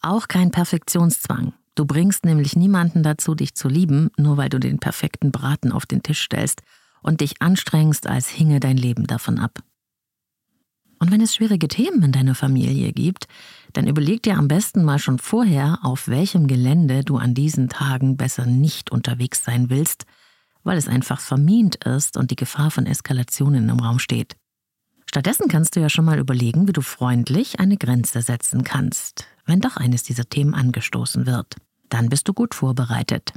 Auch 0.01 0.29
kein 0.29 0.53
Perfektionszwang. 0.53 1.55
Du 1.75 1.87
bringst 1.87 2.25
nämlich 2.25 2.55
niemanden 2.55 3.03
dazu, 3.03 3.35
dich 3.35 3.57
zu 3.57 3.67
lieben, 3.69 4.11
nur 4.17 4.37
weil 4.37 4.49
du 4.49 4.61
den 4.61 4.79
perfekten 4.79 5.33
Braten 5.33 5.73
auf 5.73 5.87
den 5.87 6.05
Tisch 6.05 6.23
stellst 6.23 6.63
und 7.03 7.21
dich 7.21 7.43
anstrengst, 7.43 8.07
als 8.07 8.29
hinge 8.29 8.61
dein 8.61 8.77
Leben 8.77 9.09
davon 9.09 9.41
ab. 9.41 9.59
Und 11.03 11.11
wenn 11.11 11.21
es 11.21 11.35
schwierige 11.35 11.67
Themen 11.67 12.01
in 12.05 12.13
deiner 12.13 12.37
Familie 12.37 12.93
gibt, 12.93 13.27
dann 13.73 13.89
überleg 13.89 14.23
dir 14.23 14.39
am 14.39 14.47
besten 14.47 14.85
mal 14.85 15.01
schon 15.01 15.19
vorher, 15.19 15.81
auf 15.83 16.07
welchem 16.07 16.47
Gelände 16.47 17.03
du 17.03 17.17
an 17.17 17.35
diesen 17.35 17.69
Tagen 17.69 18.17
besser 18.17 18.47
nicht 18.47 18.93
unterwegs 18.93 19.43
sein 19.43 19.69
willst, 19.69 20.07
weil 20.63 20.79
es 20.79 20.87
einfach 20.87 21.19
vermint 21.19 21.85
ist 21.85 22.17
und 22.17 22.31
die 22.31 22.37
Gefahr 22.37 22.71
von 22.71 22.87
Eskalationen 22.87 23.69
im 23.69 23.81
Raum 23.81 23.99
steht. 23.99 24.37
Stattdessen 25.05 25.49
kannst 25.49 25.75
du 25.75 25.81
ja 25.81 25.89
schon 25.91 26.05
mal 26.05 26.21
überlegen, 26.21 26.69
wie 26.69 26.73
du 26.73 26.83
freundlich 26.83 27.59
eine 27.59 27.79
Grenze 27.79 28.23
setzen 28.23 28.63
kannst, 28.63 29.27
wenn 29.45 29.59
doch 29.59 29.77
eines 29.77 30.05
dieser 30.05 30.29
Themen 30.29 30.55
angestoßen 30.55 31.27
wird. 31.27 31.57
Dann 31.89 32.11
bist 32.11 32.29
du 32.29 32.33
gut 32.33 32.55
vorbereitet. 32.55 33.33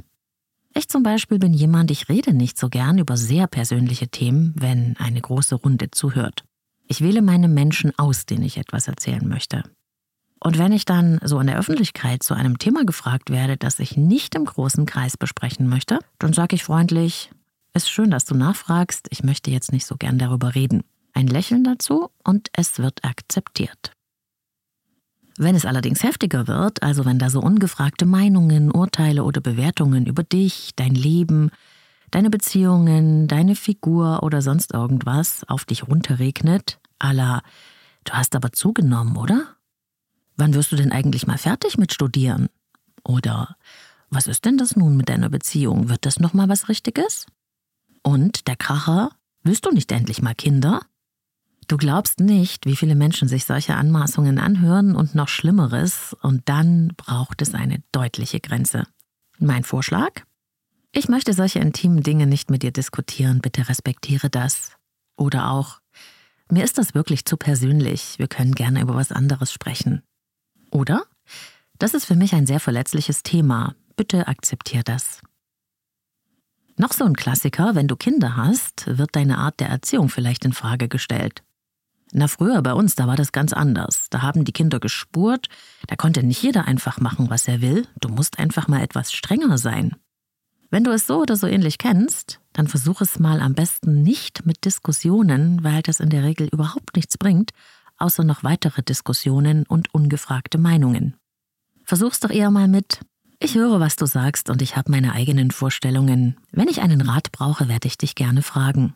Ich 0.72 0.88
zum 0.88 1.02
Beispiel 1.02 1.40
bin 1.40 1.52
jemand, 1.52 1.90
ich 1.90 2.08
rede 2.08 2.32
nicht 2.32 2.60
so 2.60 2.68
gern 2.68 2.98
über 2.98 3.16
sehr 3.16 3.48
persönliche 3.48 4.06
Themen, 4.06 4.54
wenn 4.56 4.96
eine 4.98 5.20
große 5.20 5.56
Runde 5.56 5.90
zuhört. 5.90 6.44
Ich 6.88 7.00
wähle 7.00 7.22
meine 7.22 7.48
Menschen 7.48 7.92
aus, 7.98 8.26
denen 8.26 8.44
ich 8.44 8.58
etwas 8.58 8.88
erzählen 8.88 9.26
möchte. 9.26 9.62
Und 10.38 10.58
wenn 10.58 10.72
ich 10.72 10.84
dann 10.84 11.18
so 11.24 11.40
in 11.40 11.46
der 11.46 11.58
Öffentlichkeit 11.58 12.22
zu 12.22 12.34
einem 12.34 12.58
Thema 12.58 12.84
gefragt 12.84 13.30
werde, 13.30 13.56
das 13.56 13.78
ich 13.78 13.96
nicht 13.96 14.34
im 14.34 14.44
großen 14.44 14.86
Kreis 14.86 15.16
besprechen 15.16 15.68
möchte, 15.68 15.98
dann 16.18 16.32
sage 16.32 16.54
ich 16.54 16.64
freundlich, 16.64 17.30
ist 17.74 17.90
schön, 17.90 18.10
dass 18.10 18.24
du 18.24 18.34
nachfragst, 18.34 19.08
ich 19.10 19.24
möchte 19.24 19.50
jetzt 19.50 19.72
nicht 19.72 19.86
so 19.86 19.96
gern 19.96 20.18
darüber 20.18 20.54
reden. 20.54 20.82
Ein 21.12 21.26
Lächeln 21.26 21.64
dazu 21.64 22.10
und 22.24 22.48
es 22.52 22.78
wird 22.78 23.04
akzeptiert. 23.04 23.92
Wenn 25.38 25.54
es 25.54 25.66
allerdings 25.66 26.02
heftiger 26.02 26.46
wird, 26.46 26.82
also 26.82 27.04
wenn 27.04 27.18
da 27.18 27.28
so 27.28 27.40
ungefragte 27.40 28.06
Meinungen, 28.06 28.70
Urteile 28.70 29.24
oder 29.24 29.40
Bewertungen 29.40 30.06
über 30.06 30.22
dich, 30.22 30.70
dein 30.76 30.94
Leben, 30.94 31.50
deine 32.10 32.30
Beziehungen, 32.30 33.28
deine 33.28 33.54
Figur 33.54 34.22
oder 34.22 34.42
sonst 34.42 34.72
irgendwas 34.72 35.44
auf 35.48 35.64
dich 35.64 35.86
runterregnet, 35.88 36.78
la, 37.02 37.42
du 38.04 38.12
hast 38.12 38.34
aber 38.34 38.52
zugenommen, 38.52 39.16
oder? 39.16 39.56
Wann 40.36 40.54
wirst 40.54 40.72
du 40.72 40.76
denn 40.76 40.92
eigentlich 40.92 41.26
mal 41.26 41.38
fertig 41.38 41.78
mit 41.78 41.92
Studieren? 41.92 42.48
Oder 43.04 43.56
was 44.10 44.26
ist 44.26 44.44
denn 44.44 44.58
das 44.58 44.76
nun 44.76 44.96
mit 44.96 45.08
deiner 45.08 45.28
Beziehung? 45.28 45.88
Wird 45.88 46.06
das 46.06 46.20
nochmal 46.20 46.48
was 46.48 46.68
Richtiges? 46.68 47.26
Und 48.02 48.46
der 48.46 48.56
Kracher, 48.56 49.10
willst 49.42 49.66
du 49.66 49.70
nicht 49.70 49.90
endlich 49.90 50.22
mal 50.22 50.34
Kinder? 50.34 50.80
Du 51.68 51.76
glaubst 51.76 52.20
nicht, 52.20 52.66
wie 52.66 52.76
viele 52.76 52.94
Menschen 52.94 53.26
sich 53.26 53.44
solche 53.44 53.74
Anmaßungen 53.74 54.38
anhören 54.38 54.94
und 54.94 55.16
noch 55.16 55.28
Schlimmeres, 55.28 56.16
und 56.22 56.48
dann 56.48 56.92
braucht 56.96 57.42
es 57.42 57.54
eine 57.54 57.82
deutliche 57.90 58.38
Grenze. 58.38 58.84
Mein 59.38 59.64
Vorschlag? 59.64 60.22
Ich 60.92 61.08
möchte 61.08 61.32
solche 61.32 61.58
intimen 61.58 62.02
Dinge 62.02 62.26
nicht 62.26 62.50
mit 62.50 62.62
dir 62.62 62.72
diskutieren, 62.72 63.40
bitte 63.40 63.68
respektiere 63.68 64.30
das. 64.30 64.72
Oder 65.16 65.50
auch, 65.50 65.80
mir 66.50 66.64
ist 66.64 66.78
das 66.78 66.94
wirklich 66.94 67.24
zu 67.24 67.36
persönlich, 67.36 68.18
wir 68.18 68.28
können 68.28 68.54
gerne 68.54 68.80
über 68.80 68.94
was 68.94 69.12
anderes 69.12 69.52
sprechen. 69.52 70.02
Oder? 70.70 71.04
Das 71.78 71.94
ist 71.94 72.06
für 72.06 72.16
mich 72.16 72.34
ein 72.34 72.46
sehr 72.46 72.60
verletzliches 72.60 73.22
Thema, 73.22 73.74
bitte 73.96 74.28
akzeptier 74.28 74.82
das. 74.82 75.20
Noch 76.78 76.92
so 76.92 77.04
ein 77.04 77.14
Klassiker, 77.14 77.74
wenn 77.74 77.88
du 77.88 77.96
Kinder 77.96 78.36
hast, 78.36 78.84
wird 78.86 79.16
deine 79.16 79.38
Art 79.38 79.60
der 79.60 79.68
Erziehung 79.68 80.08
vielleicht 80.08 80.44
in 80.44 80.52
Frage 80.52 80.88
gestellt. 80.88 81.42
Na, 82.12 82.28
früher 82.28 82.62
bei 82.62 82.72
uns, 82.72 82.94
da 82.94 83.06
war 83.06 83.16
das 83.16 83.32
ganz 83.32 83.52
anders. 83.52 84.06
Da 84.10 84.22
haben 84.22 84.44
die 84.44 84.52
Kinder 84.52 84.78
gespurt, 84.78 85.48
da 85.86 85.96
konnte 85.96 86.22
nicht 86.22 86.42
jeder 86.42 86.66
einfach 86.66 87.00
machen, 87.00 87.30
was 87.30 87.48
er 87.48 87.60
will. 87.60 87.86
Du 88.00 88.08
musst 88.08 88.38
einfach 88.38 88.68
mal 88.68 88.82
etwas 88.82 89.12
strenger 89.12 89.58
sein. 89.58 89.96
Wenn 90.70 90.84
du 90.84 90.90
es 90.90 91.06
so 91.06 91.20
oder 91.20 91.36
so 91.36 91.46
ähnlich 91.46 91.78
kennst, 91.78 92.40
dann 92.52 92.68
versuch 92.68 93.00
es 93.00 93.18
mal 93.18 93.40
am 93.40 93.54
besten 93.54 94.02
nicht 94.02 94.46
mit 94.46 94.64
Diskussionen, 94.64 95.62
weil 95.62 95.82
das 95.82 96.00
in 96.00 96.10
der 96.10 96.24
Regel 96.24 96.48
überhaupt 96.48 96.96
nichts 96.96 97.18
bringt, 97.18 97.50
außer 97.98 98.24
noch 98.24 98.44
weitere 98.44 98.82
Diskussionen 98.82 99.64
und 99.66 99.94
ungefragte 99.94 100.58
Meinungen. 100.58 101.16
Versuch's 101.84 102.20
doch 102.20 102.30
eher 102.30 102.50
mal 102.50 102.68
mit 102.68 103.00
ich 103.38 103.54
höre, 103.54 103.80
was 103.80 103.96
du 103.96 104.06
sagst 104.06 104.48
und 104.48 104.62
ich 104.62 104.76
habe 104.76 104.90
meine 104.90 105.12
eigenen 105.12 105.50
Vorstellungen. 105.50 106.38
Wenn 106.52 106.68
ich 106.68 106.80
einen 106.80 107.02
Rat 107.02 107.32
brauche, 107.32 107.68
werde 107.68 107.86
ich 107.86 107.98
dich 107.98 108.14
gerne 108.14 108.42
fragen. 108.42 108.94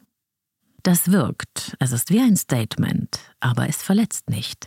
Das 0.82 1.12
wirkt, 1.12 1.76
es 1.78 1.92
ist 1.92 2.10
wie 2.10 2.20
ein 2.20 2.36
Statement, 2.36 3.20
aber 3.40 3.68
es 3.68 3.82
verletzt 3.82 4.30
nicht. 4.30 4.66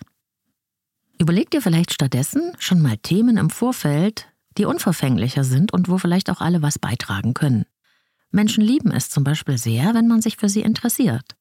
Überleg 1.18 1.50
dir 1.50 1.62
vielleicht 1.62 1.92
stattdessen 1.92 2.54
schon 2.60 2.82
mal 2.82 2.98
Themen 2.98 3.38
im 3.38 3.50
Vorfeld, 3.50 4.28
die 4.58 4.66
unverfänglicher 4.66 5.44
sind 5.44 5.74
und 5.74 5.90
wo 5.90 5.98
vielleicht 5.98 6.30
auch 6.30 6.42
alle 6.42 6.62
was 6.62 6.80
beitragen 6.80 7.34
können. 7.34 7.66
Menschen 8.32 8.64
lieben 8.64 8.92
es 8.92 9.10
zum 9.10 9.24
Beispiel 9.24 9.58
sehr, 9.58 9.94
wenn 9.94 10.08
man 10.08 10.22
sich 10.22 10.38
für 10.38 10.50
sie 10.50 10.62
interessiert. 10.62 11.36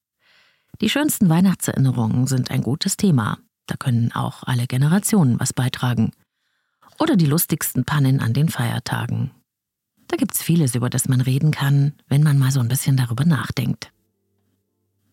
Die 0.81 0.89
schönsten 0.89 1.29
Weihnachtserinnerungen 1.29 2.27
sind 2.27 2.51
ein 2.51 2.63
gutes 2.63 2.97
Thema. 2.97 3.39
Da 3.67 3.77
können 3.77 4.13
auch 4.13 4.43
alle 4.45 4.67
Generationen 4.67 5.39
was 5.39 5.53
beitragen. 5.53 6.13
Oder 6.99 7.17
die 7.17 7.27
lustigsten 7.27 7.85
Pannen 7.85 8.21
an 8.21 8.33
den 8.33 8.49
Feiertagen. 8.49 9.31
Da 10.09 10.17
gibt's 10.17 10.43
vieles, 10.43 10.75
über 10.75 10.91
das 10.91 11.09
man 11.09 11.21
reden 11.21 11.53
kann, 11.53 11.95
wenn 12.09 12.23
man 12.23 12.39
mal 12.39 12.51
so 12.51 12.61
ein 12.61 12.69
bisschen 12.69 12.97
darüber 12.97 13.25
nachdenkt. 13.25 13.93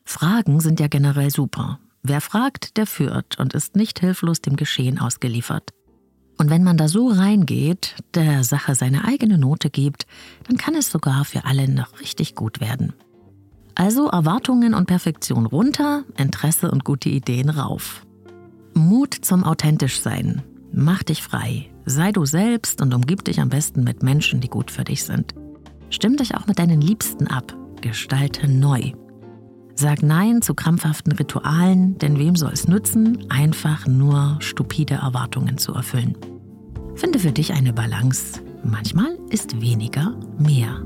Fragen 0.04 0.60
sind 0.60 0.80
ja 0.80 0.88
generell 0.88 1.30
super. 1.30 1.80
Wer 2.02 2.20
fragt, 2.20 2.78
der 2.78 2.88
führt 2.88 3.40
und 3.40 3.54
ist 3.54 3.76
nicht 3.76 4.00
hilflos 4.00 4.42
dem 4.42 4.56
Geschehen 4.56 5.00
ausgeliefert. 5.00 5.72
Und 6.40 6.50
wenn 6.50 6.64
man 6.64 6.78
da 6.78 6.88
so 6.88 7.10
reingeht, 7.10 7.96
der 8.16 8.46
Sache 8.46 8.74
seine 8.74 9.04
eigene 9.04 9.38
Note 9.38 9.70
gibt, 9.70 10.08
dann 10.48 10.58
kann 10.58 10.74
es 10.74 10.90
sogar 10.90 11.26
für 11.26 11.44
alle 11.44 11.70
noch 11.70 12.00
richtig 12.00 12.34
gut 12.34 12.62
werden. 12.62 12.94
Also 13.76 14.08
Erwartungen 14.08 14.74
und 14.74 14.88
Perfektion 14.88 15.46
runter, 15.46 16.06
Interesse 16.18 16.72
und 16.72 16.86
gute 16.86 17.10
Ideen 17.10 17.50
rauf. 17.50 18.06
Mut 18.74 19.14
zum 19.14 19.44
authentisch 19.44 20.00
sein. 20.00 20.42
Mach 20.72 21.04
dich 21.04 21.22
frei. 21.22 21.70
Sei 21.86 22.14
du 22.14 22.26
selbst 22.26 22.82
und 22.82 22.94
umgib 22.94 23.26
dich 23.26 23.42
am 23.42 23.50
besten 23.50 23.84
mit 23.84 24.02
Menschen, 24.02 24.40
die 24.40 24.50
gut 24.50 24.72
für 24.72 24.86
dich 24.86 25.04
sind. 25.04 25.34
Stimm 25.90 26.16
dich 26.16 26.36
auch 26.36 26.48
mit 26.48 26.58
deinen 26.58 26.80
Liebsten 26.80 27.28
ab. 27.28 27.54
Gestalte 27.82 28.48
neu. 28.48 28.94
Sag 29.82 30.04
Nein 30.04 30.42
zu 30.42 30.56
krampfhaften 30.56 31.14
Ritualen, 31.14 31.98
denn 32.00 32.20
wem 32.20 32.36
soll 32.36 32.52
es 32.52 32.68
nützen, 32.68 33.24
einfach 33.30 33.88
nur 33.88 34.36
stupide 34.42 34.96
Erwartungen 34.96 35.58
zu 35.58 35.74
erfüllen? 35.74 36.18
Finde 36.96 37.18
für 37.18 37.32
dich 37.32 37.54
eine 37.54 37.72
Balance. 37.72 38.42
Manchmal 38.62 39.18
ist 39.30 39.62
weniger 39.62 40.18
mehr. 40.38 40.84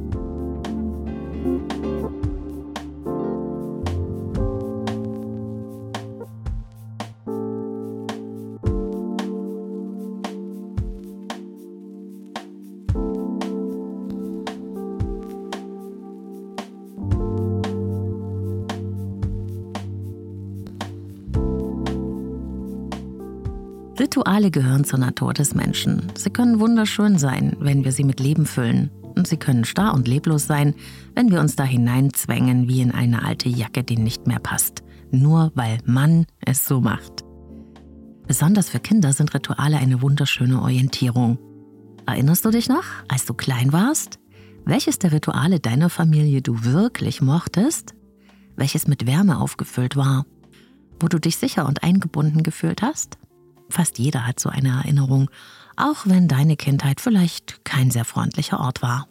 Rituale 24.00 24.50
gehören 24.50 24.86
zur 24.86 24.98
Natur 24.98 25.34
des 25.34 25.54
Menschen. 25.54 26.12
Sie 26.16 26.32
können 26.32 26.60
wunderschön 26.60 27.20
sein, 27.20 27.56
wenn 27.60 27.84
wir 27.84 27.92
sie 27.92 28.04
mit 28.04 28.20
Leben 28.20 28.48
füllen. 28.48 28.90
Und 29.16 29.28
sie 29.28 29.38
können 29.38 29.66
starr 29.66 29.94
und 29.94 30.08
leblos 30.08 30.48
sein, 30.48 30.74
wenn 31.14 31.30
wir 31.30 31.40
uns 31.40 31.56
da 31.56 31.64
hineinzwängen 31.64 32.68
wie 32.68 32.82
in 32.82 32.92
eine 32.92 33.24
alte 33.24 33.50
Jacke, 33.50 33.84
die 33.84 33.98
nicht 33.98 34.26
mehr 34.26 34.40
passt. 34.40 34.84
Nur 35.12 35.52
weil 35.54 35.78
man 35.86 36.26
es 36.44 36.66
so 36.66 36.82
macht. 36.82 37.24
Besonders 38.26 38.70
für 38.70 38.80
Kinder 38.80 39.14
sind 39.14 39.36
Rituale 39.36 39.78
eine 39.78 40.02
wunderschöne 40.02 40.60
Orientierung. 40.60 41.38
Erinnerst 42.08 42.46
du 42.46 42.50
dich 42.50 42.70
noch, 42.70 42.86
als 43.08 43.26
du 43.26 43.36
klein 43.36 43.74
warst? 43.74 44.18
Welches 44.66 44.98
der 44.98 45.12
Rituale 45.12 45.60
deiner 45.60 45.92
Familie 45.92 46.42
du 46.42 46.64
wirklich 46.64 47.22
mochtest? 47.22 47.94
Welches 48.56 48.88
mit 48.88 49.06
Wärme 49.06 49.40
aufgefüllt 49.40 49.96
war? 49.96 50.26
Wo 51.00 51.08
du 51.08 51.20
dich 51.20 51.38
sicher 51.38 51.68
und 51.68 51.84
eingebunden 51.84 52.42
gefühlt 52.42 52.82
hast? 52.82 53.20
Fast 53.74 53.98
jeder 53.98 54.28
hat 54.28 54.40
so 54.40 54.50
eine 54.50 54.70
Erinnerung, 54.70 55.32
auch 55.78 56.06
wenn 56.06 56.28
deine 56.28 56.58
Kindheit 56.58 57.02
vielleicht 57.02 57.66
kein 57.66 57.90
sehr 57.90 58.06
freundlicher 58.06 58.60
Ort 58.60 58.84
war. 58.84 59.08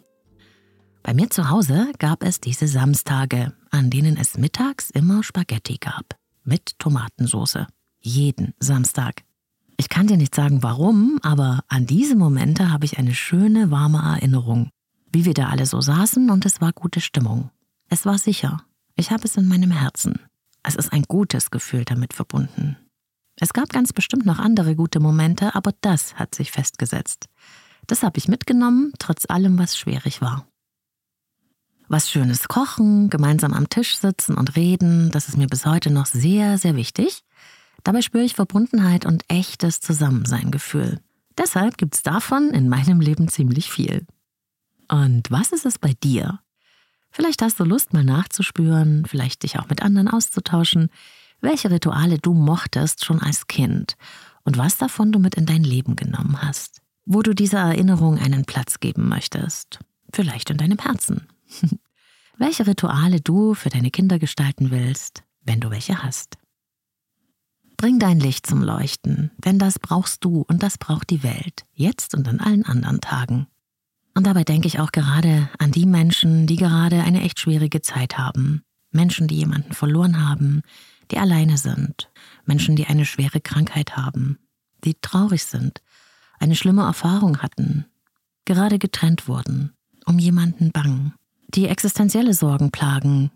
Bei 1.03 1.13
mir 1.13 1.29
zu 1.29 1.49
Hause 1.49 1.91
gab 1.99 2.23
es 2.23 2.39
diese 2.39 2.69
Samstage, 2.69 3.51
an 3.71 3.89
denen 3.89 4.15
es 4.15 4.37
mittags 4.37 4.89
immer 4.89 5.21
Spaghetti 5.21 5.79
gab. 5.79 6.15
Mit 6.45 6.79
Tomatensauce. 6.79 7.67
Jeden 7.99 8.53
Samstag. 8.57 9.23
Ich 9.75 9.89
kann 9.89 10.07
dir 10.07 10.15
nicht 10.15 10.33
sagen 10.33 10.63
warum, 10.63 11.19
aber 11.23 11.65
an 11.67 11.85
diese 11.85 12.15
Momente 12.15 12.71
habe 12.71 12.85
ich 12.85 12.97
eine 12.97 13.13
schöne, 13.13 13.69
warme 13.69 13.97
Erinnerung. 13.97 14.69
Wie 15.11 15.25
wir 15.25 15.33
da 15.33 15.49
alle 15.49 15.65
so 15.65 15.81
saßen 15.81 16.29
und 16.29 16.45
es 16.45 16.61
war 16.61 16.71
gute 16.71 17.01
Stimmung. 17.01 17.49
Es 17.89 18.05
war 18.05 18.17
sicher. 18.17 18.63
Ich 18.95 19.11
habe 19.11 19.25
es 19.25 19.35
in 19.35 19.49
meinem 19.49 19.71
Herzen. 19.71 20.21
Es 20.63 20.75
ist 20.75 20.93
ein 20.93 21.03
gutes 21.03 21.51
Gefühl 21.51 21.83
damit 21.83 22.13
verbunden. 22.13 22.77
Es 23.39 23.53
gab 23.53 23.69
ganz 23.69 23.93
bestimmt 23.93 24.25
noch 24.25 24.39
andere 24.39 24.75
gute 24.75 24.99
Momente, 24.99 25.55
aber 25.55 25.71
das 25.81 26.15
hat 26.15 26.35
sich 26.35 26.51
festgesetzt. 26.51 27.27
Das 27.87 28.03
habe 28.03 28.17
ich 28.17 28.27
mitgenommen, 28.27 28.93
trotz 28.99 29.29
allem, 29.29 29.57
was 29.57 29.77
schwierig 29.77 30.21
war. 30.21 30.47
Was 31.87 32.09
Schönes 32.09 32.47
kochen, 32.47 33.09
gemeinsam 33.09 33.53
am 33.53 33.69
Tisch 33.69 33.97
sitzen 33.97 34.35
und 34.35 34.55
reden, 34.55 35.11
das 35.11 35.27
ist 35.27 35.37
mir 35.37 35.47
bis 35.47 35.65
heute 35.65 35.91
noch 35.91 36.05
sehr, 36.05 36.57
sehr 36.57 36.75
wichtig. 36.75 37.23
Dabei 37.83 38.01
spüre 38.01 38.23
ich 38.23 38.35
Verbundenheit 38.35 39.05
und 39.05 39.25
echtes 39.27 39.81
Zusammensein-Gefühl. 39.81 41.01
Deshalb 41.37 41.77
gibt 41.77 41.95
es 41.95 42.03
davon 42.03 42.51
in 42.51 42.69
meinem 42.69 43.01
Leben 43.01 43.27
ziemlich 43.27 43.69
viel. 43.69 44.05
Und 44.87 45.29
was 45.29 45.51
ist 45.51 45.65
es 45.65 45.79
bei 45.79 45.93
dir? 46.03 46.39
Vielleicht 47.11 47.41
hast 47.41 47.59
du 47.59 47.63
Lust, 47.63 47.93
mal 47.93 48.03
nachzuspüren, 48.03 49.05
vielleicht 49.05 49.43
dich 49.43 49.59
auch 49.59 49.67
mit 49.69 49.81
anderen 49.81 50.07
auszutauschen 50.07 50.89
welche 51.43 51.69
Rituale 51.69 52.17
du 52.17 52.33
mochtest 52.33 53.05
schon 53.05 53.21
als 53.21 53.47
Kind 53.47 53.95
und 54.43 54.57
was 54.57 54.77
davon 54.77 55.11
du 55.11 55.19
mit 55.19 55.35
in 55.35 55.45
dein 55.45 55.63
Leben 55.63 55.95
genommen 55.95 56.41
hast, 56.41 56.81
wo 57.05 57.21
du 57.21 57.35
dieser 57.35 57.59
Erinnerung 57.59 58.17
einen 58.17 58.45
Platz 58.45 58.79
geben 58.79 59.07
möchtest, 59.09 59.79
vielleicht 60.11 60.49
in 60.49 60.57
deinem 60.57 60.79
Herzen. 60.79 61.27
welche 62.37 62.65
Rituale 62.65 63.21
du 63.21 63.53
für 63.53 63.69
deine 63.69 63.91
Kinder 63.91 64.19
gestalten 64.19 64.71
willst, 64.71 65.23
wenn 65.41 65.59
du 65.59 65.69
welche 65.69 66.01
hast. 66.01 66.37
Bring 67.77 67.99
dein 67.99 68.19
Licht 68.19 68.47
zum 68.47 68.63
Leuchten, 68.63 69.31
denn 69.37 69.59
das 69.59 69.77
brauchst 69.79 70.23
du 70.23 70.45
und 70.47 70.63
das 70.63 70.77
braucht 70.77 71.09
die 71.09 71.23
Welt, 71.23 71.65
jetzt 71.73 72.15
und 72.15 72.27
an 72.27 72.39
allen 72.39 72.65
anderen 72.65 73.01
Tagen. 73.01 73.47
Und 74.15 74.25
dabei 74.25 74.43
denke 74.43 74.67
ich 74.67 74.79
auch 74.79 74.91
gerade 74.91 75.49
an 75.59 75.71
die 75.71 75.85
Menschen, 75.85 76.47
die 76.47 76.55
gerade 76.55 77.01
eine 77.01 77.21
echt 77.21 77.39
schwierige 77.39 77.81
Zeit 77.81 78.17
haben. 78.17 78.63
Menschen, 78.91 79.27
die 79.27 79.35
jemanden 79.35 79.73
verloren 79.73 80.25
haben, 80.25 80.61
die 81.11 81.17
alleine 81.17 81.57
sind, 81.57 82.09
Menschen, 82.45 82.75
die 82.75 82.87
eine 82.87 83.05
schwere 83.05 83.41
Krankheit 83.41 83.95
haben, 83.95 84.39
die 84.83 84.95
traurig 85.01 85.45
sind, 85.45 85.81
eine 86.39 86.55
schlimme 86.55 86.83
Erfahrung 86.83 87.41
hatten, 87.41 87.85
gerade 88.45 88.79
getrennt 88.79 89.27
wurden, 89.27 89.73
um 90.05 90.19
jemanden 90.19 90.71
bang, 90.71 91.13
die 91.49 91.67
existenzielle 91.67 92.33
Sorgen 92.33 92.71
plagen, 92.71 93.31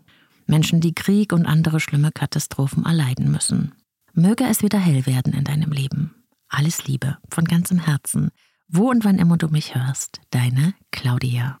Menschen, 0.46 0.80
die 0.80 0.94
Krieg 0.94 1.32
und 1.32 1.46
andere 1.46 1.78
schlimme 1.78 2.10
Katastrophen 2.10 2.84
erleiden 2.84 3.30
müssen. 3.30 3.72
Möge 4.14 4.44
es 4.44 4.62
wieder 4.62 4.78
hell 4.78 5.06
werden 5.06 5.32
in 5.32 5.44
deinem 5.44 5.70
Leben. 5.70 6.14
Alles 6.48 6.86
Liebe 6.86 7.18
von 7.30 7.44
ganzem 7.44 7.78
Herzen, 7.78 8.30
wo 8.66 8.90
und 8.90 9.04
wann 9.04 9.18
immer 9.18 9.36
du 9.36 9.48
mich 9.48 9.74
hörst. 9.74 10.20
Deine 10.30 10.74
Claudia. 10.90 11.60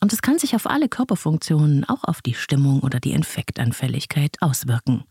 Und 0.00 0.12
es 0.12 0.22
kann 0.22 0.38
sich 0.38 0.54
auf 0.54 0.66
alle 0.66 0.88
Körperfunktionen, 0.88 1.84
auch 1.84 2.04
auf 2.04 2.22
die 2.22 2.34
Stimmung 2.34 2.80
oder 2.80 3.00
die 3.00 3.12
Infektanfälligkeit 3.12 4.36
auswirken. 4.40 5.04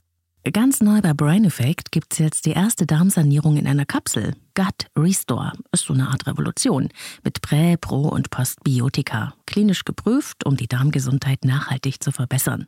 Ganz 0.52 0.82
neu 0.82 1.00
bei 1.00 1.13
Brain 1.13 1.46
Effect 1.46 1.93
gibt 1.93 2.12
es 2.12 2.19
jetzt 2.19 2.46
die 2.46 2.52
erste 2.52 2.86
Darmsanierung 2.86 3.56
in 3.56 3.65
einer 3.65 3.86
Kapsel. 3.86 4.36
Gut 4.54 4.88
Restore 4.98 5.54
ist 5.72 5.86
so 5.86 5.93
eine 5.93 6.10
Art 6.10 6.28
Revolution 6.28 6.89
mit 7.24 7.41
Prä-, 7.41 7.78
Pro- 7.78 8.10
und 8.10 8.30
Postbiotika. 8.30 9.34
Klinisch 9.46 9.86
geprüft, 9.86 10.46
um 10.46 10.58
die 10.58 10.67
Darmgesundheit 10.67 11.46
nachhaltig 11.46 12.04
zu 12.04 12.12
verbessern. 12.12 12.67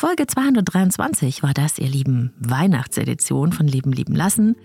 Folge 0.00 0.26
223 0.26 1.42
war 1.42 1.52
das, 1.52 1.76
ihr 1.76 1.86
Lieben, 1.86 2.32
Weihnachtsedition 2.38 3.52
von 3.52 3.66
Leben 3.66 3.92
lieben 3.92 4.14
lassen. 4.14 4.56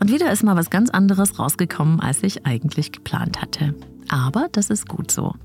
Und 0.00 0.10
wieder 0.10 0.32
ist 0.32 0.42
mal 0.42 0.56
was 0.56 0.68
ganz 0.68 0.90
anderes 0.90 1.38
rausgekommen, 1.38 2.00
als 2.00 2.24
ich 2.24 2.44
eigentlich 2.44 2.90
geplant 2.90 3.40
hatte. 3.40 3.76
Aber 4.08 4.48
das 4.50 4.68
ist 4.68 4.88
gut 4.88 5.12
so. 5.12 5.36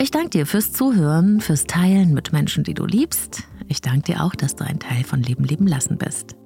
Ich 0.00 0.12
danke 0.12 0.30
dir 0.30 0.46
fürs 0.46 0.72
Zuhören, 0.72 1.40
fürs 1.40 1.64
Teilen 1.64 2.14
mit 2.14 2.32
Menschen, 2.32 2.62
die 2.62 2.74
du 2.74 2.86
liebst. 2.86 3.48
Ich 3.66 3.80
danke 3.80 4.12
dir 4.12 4.22
auch, 4.22 4.36
dass 4.36 4.54
du 4.54 4.64
ein 4.64 4.78
Teil 4.78 5.02
von 5.02 5.24
Leben 5.24 5.42
lieben 5.42 5.66
lassen 5.66 5.98
bist. 5.98 6.36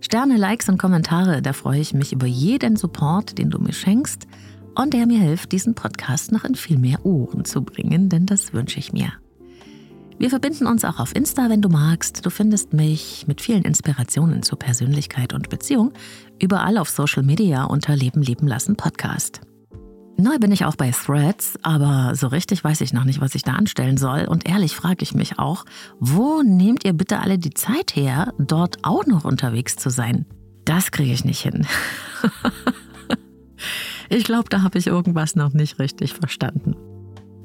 Sterne, 0.00 0.38
Likes 0.38 0.70
und 0.70 0.78
Kommentare, 0.78 1.42
da 1.42 1.52
freue 1.52 1.80
ich 1.80 1.92
mich 1.92 2.14
über 2.14 2.26
jeden 2.26 2.76
Support, 2.76 3.36
den 3.36 3.50
du 3.50 3.58
mir 3.58 3.74
schenkst 3.74 4.26
und 4.74 4.94
der 4.94 5.06
mir 5.06 5.20
hilft, 5.20 5.52
diesen 5.52 5.74
Podcast 5.74 6.32
noch 6.32 6.44
in 6.44 6.54
viel 6.54 6.78
mehr 6.78 7.04
Ohren 7.04 7.44
zu 7.44 7.60
bringen, 7.60 8.08
denn 8.08 8.24
das 8.24 8.54
wünsche 8.54 8.78
ich 8.78 8.94
mir. 8.94 9.12
Wir 10.18 10.30
verbinden 10.30 10.66
uns 10.66 10.84
auch 10.84 10.98
auf 10.98 11.14
Insta, 11.14 11.48
wenn 11.48 11.62
du 11.62 11.68
magst. 11.68 12.26
Du 12.26 12.30
findest 12.30 12.72
mich 12.72 13.26
mit 13.28 13.40
vielen 13.40 13.62
Inspirationen 13.62 14.42
zur 14.42 14.58
Persönlichkeit 14.58 15.32
und 15.32 15.48
Beziehung 15.48 15.92
überall 16.40 16.78
auf 16.78 16.90
Social 16.90 17.22
Media 17.22 17.62
unter 17.64 17.94
Leben 17.94 18.22
leben 18.22 18.48
lassen 18.48 18.74
Podcast. 18.74 19.40
Neu 20.16 20.40
bin 20.40 20.50
ich 20.50 20.64
auch 20.64 20.74
bei 20.74 20.90
Threads, 20.90 21.56
aber 21.62 22.16
so 22.16 22.26
richtig 22.26 22.64
weiß 22.64 22.80
ich 22.80 22.92
noch 22.92 23.04
nicht, 23.04 23.20
was 23.20 23.36
ich 23.36 23.44
da 23.44 23.52
anstellen 23.52 23.96
soll. 23.96 24.24
Und 24.24 24.48
ehrlich 24.48 24.74
frage 24.74 25.04
ich 25.04 25.14
mich 25.14 25.38
auch, 25.38 25.64
wo 26.00 26.42
nehmt 26.42 26.84
ihr 26.84 26.94
bitte 26.94 27.20
alle 27.20 27.38
die 27.38 27.54
Zeit 27.54 27.94
her, 27.94 28.34
dort 28.38 28.78
auch 28.82 29.06
noch 29.06 29.24
unterwegs 29.24 29.76
zu 29.76 29.88
sein? 29.88 30.26
Das 30.64 30.90
kriege 30.90 31.12
ich 31.12 31.24
nicht 31.24 31.42
hin. 31.42 31.64
ich 34.08 34.24
glaube, 34.24 34.48
da 34.48 34.62
habe 34.62 34.78
ich 34.78 34.88
irgendwas 34.88 35.36
noch 35.36 35.52
nicht 35.52 35.78
richtig 35.78 36.14
verstanden. 36.14 36.74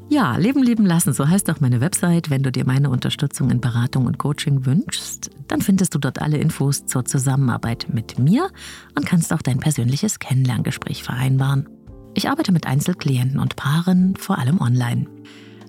Ja, 0.09 0.35
Leben 0.37 0.61
leben 0.61 0.85
lassen, 0.85 1.13
so 1.13 1.27
heißt 1.27 1.49
auch 1.49 1.59
meine 1.59 1.81
Website. 1.81 2.29
Wenn 2.29 2.43
du 2.43 2.51
dir 2.51 2.65
meine 2.65 2.89
Unterstützung 2.89 3.49
in 3.49 3.61
Beratung 3.61 4.05
und 4.05 4.17
Coaching 4.17 4.65
wünschst, 4.65 5.31
dann 5.47 5.61
findest 5.61 5.95
du 5.95 5.99
dort 5.99 6.21
alle 6.21 6.37
Infos 6.37 6.85
zur 6.85 7.05
Zusammenarbeit 7.05 7.87
mit 7.91 8.19
mir 8.19 8.49
und 8.95 9.05
kannst 9.05 9.33
auch 9.33 9.41
dein 9.41 9.59
persönliches 9.59 10.19
Kennenlerngespräch 10.19 11.03
vereinbaren. 11.03 11.67
Ich 12.13 12.29
arbeite 12.29 12.51
mit 12.51 12.67
Einzelklienten 12.67 13.39
und 13.39 13.55
Paaren, 13.55 14.15
vor 14.15 14.37
allem 14.37 14.61
online. 14.61 15.07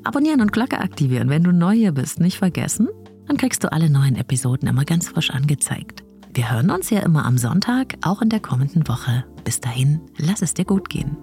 Abonnieren 0.02 0.42
und 0.42 0.52
Glocke 0.52 0.78
aktivieren, 0.78 1.30
wenn 1.30 1.44
du 1.44 1.52
neu 1.52 1.72
hier 1.74 1.92
bist, 1.92 2.20
nicht 2.20 2.36
vergessen. 2.36 2.88
Dann 3.26 3.38
kriegst 3.38 3.64
du 3.64 3.72
alle 3.72 3.88
neuen 3.88 4.16
Episoden 4.16 4.68
immer 4.68 4.84
ganz 4.84 5.08
frisch 5.08 5.30
angezeigt. 5.30 6.04
Wir 6.34 6.50
hören 6.50 6.70
uns 6.70 6.90
ja 6.90 7.00
immer 7.00 7.24
am 7.24 7.38
Sonntag, 7.38 7.94
auch 8.02 8.20
in 8.20 8.28
der 8.28 8.40
kommenden 8.40 8.86
Woche. 8.88 9.24
Bis 9.44 9.60
dahin, 9.60 10.00
lass 10.18 10.42
es 10.42 10.52
dir 10.52 10.64
gut 10.66 10.90
gehen. 10.90 11.16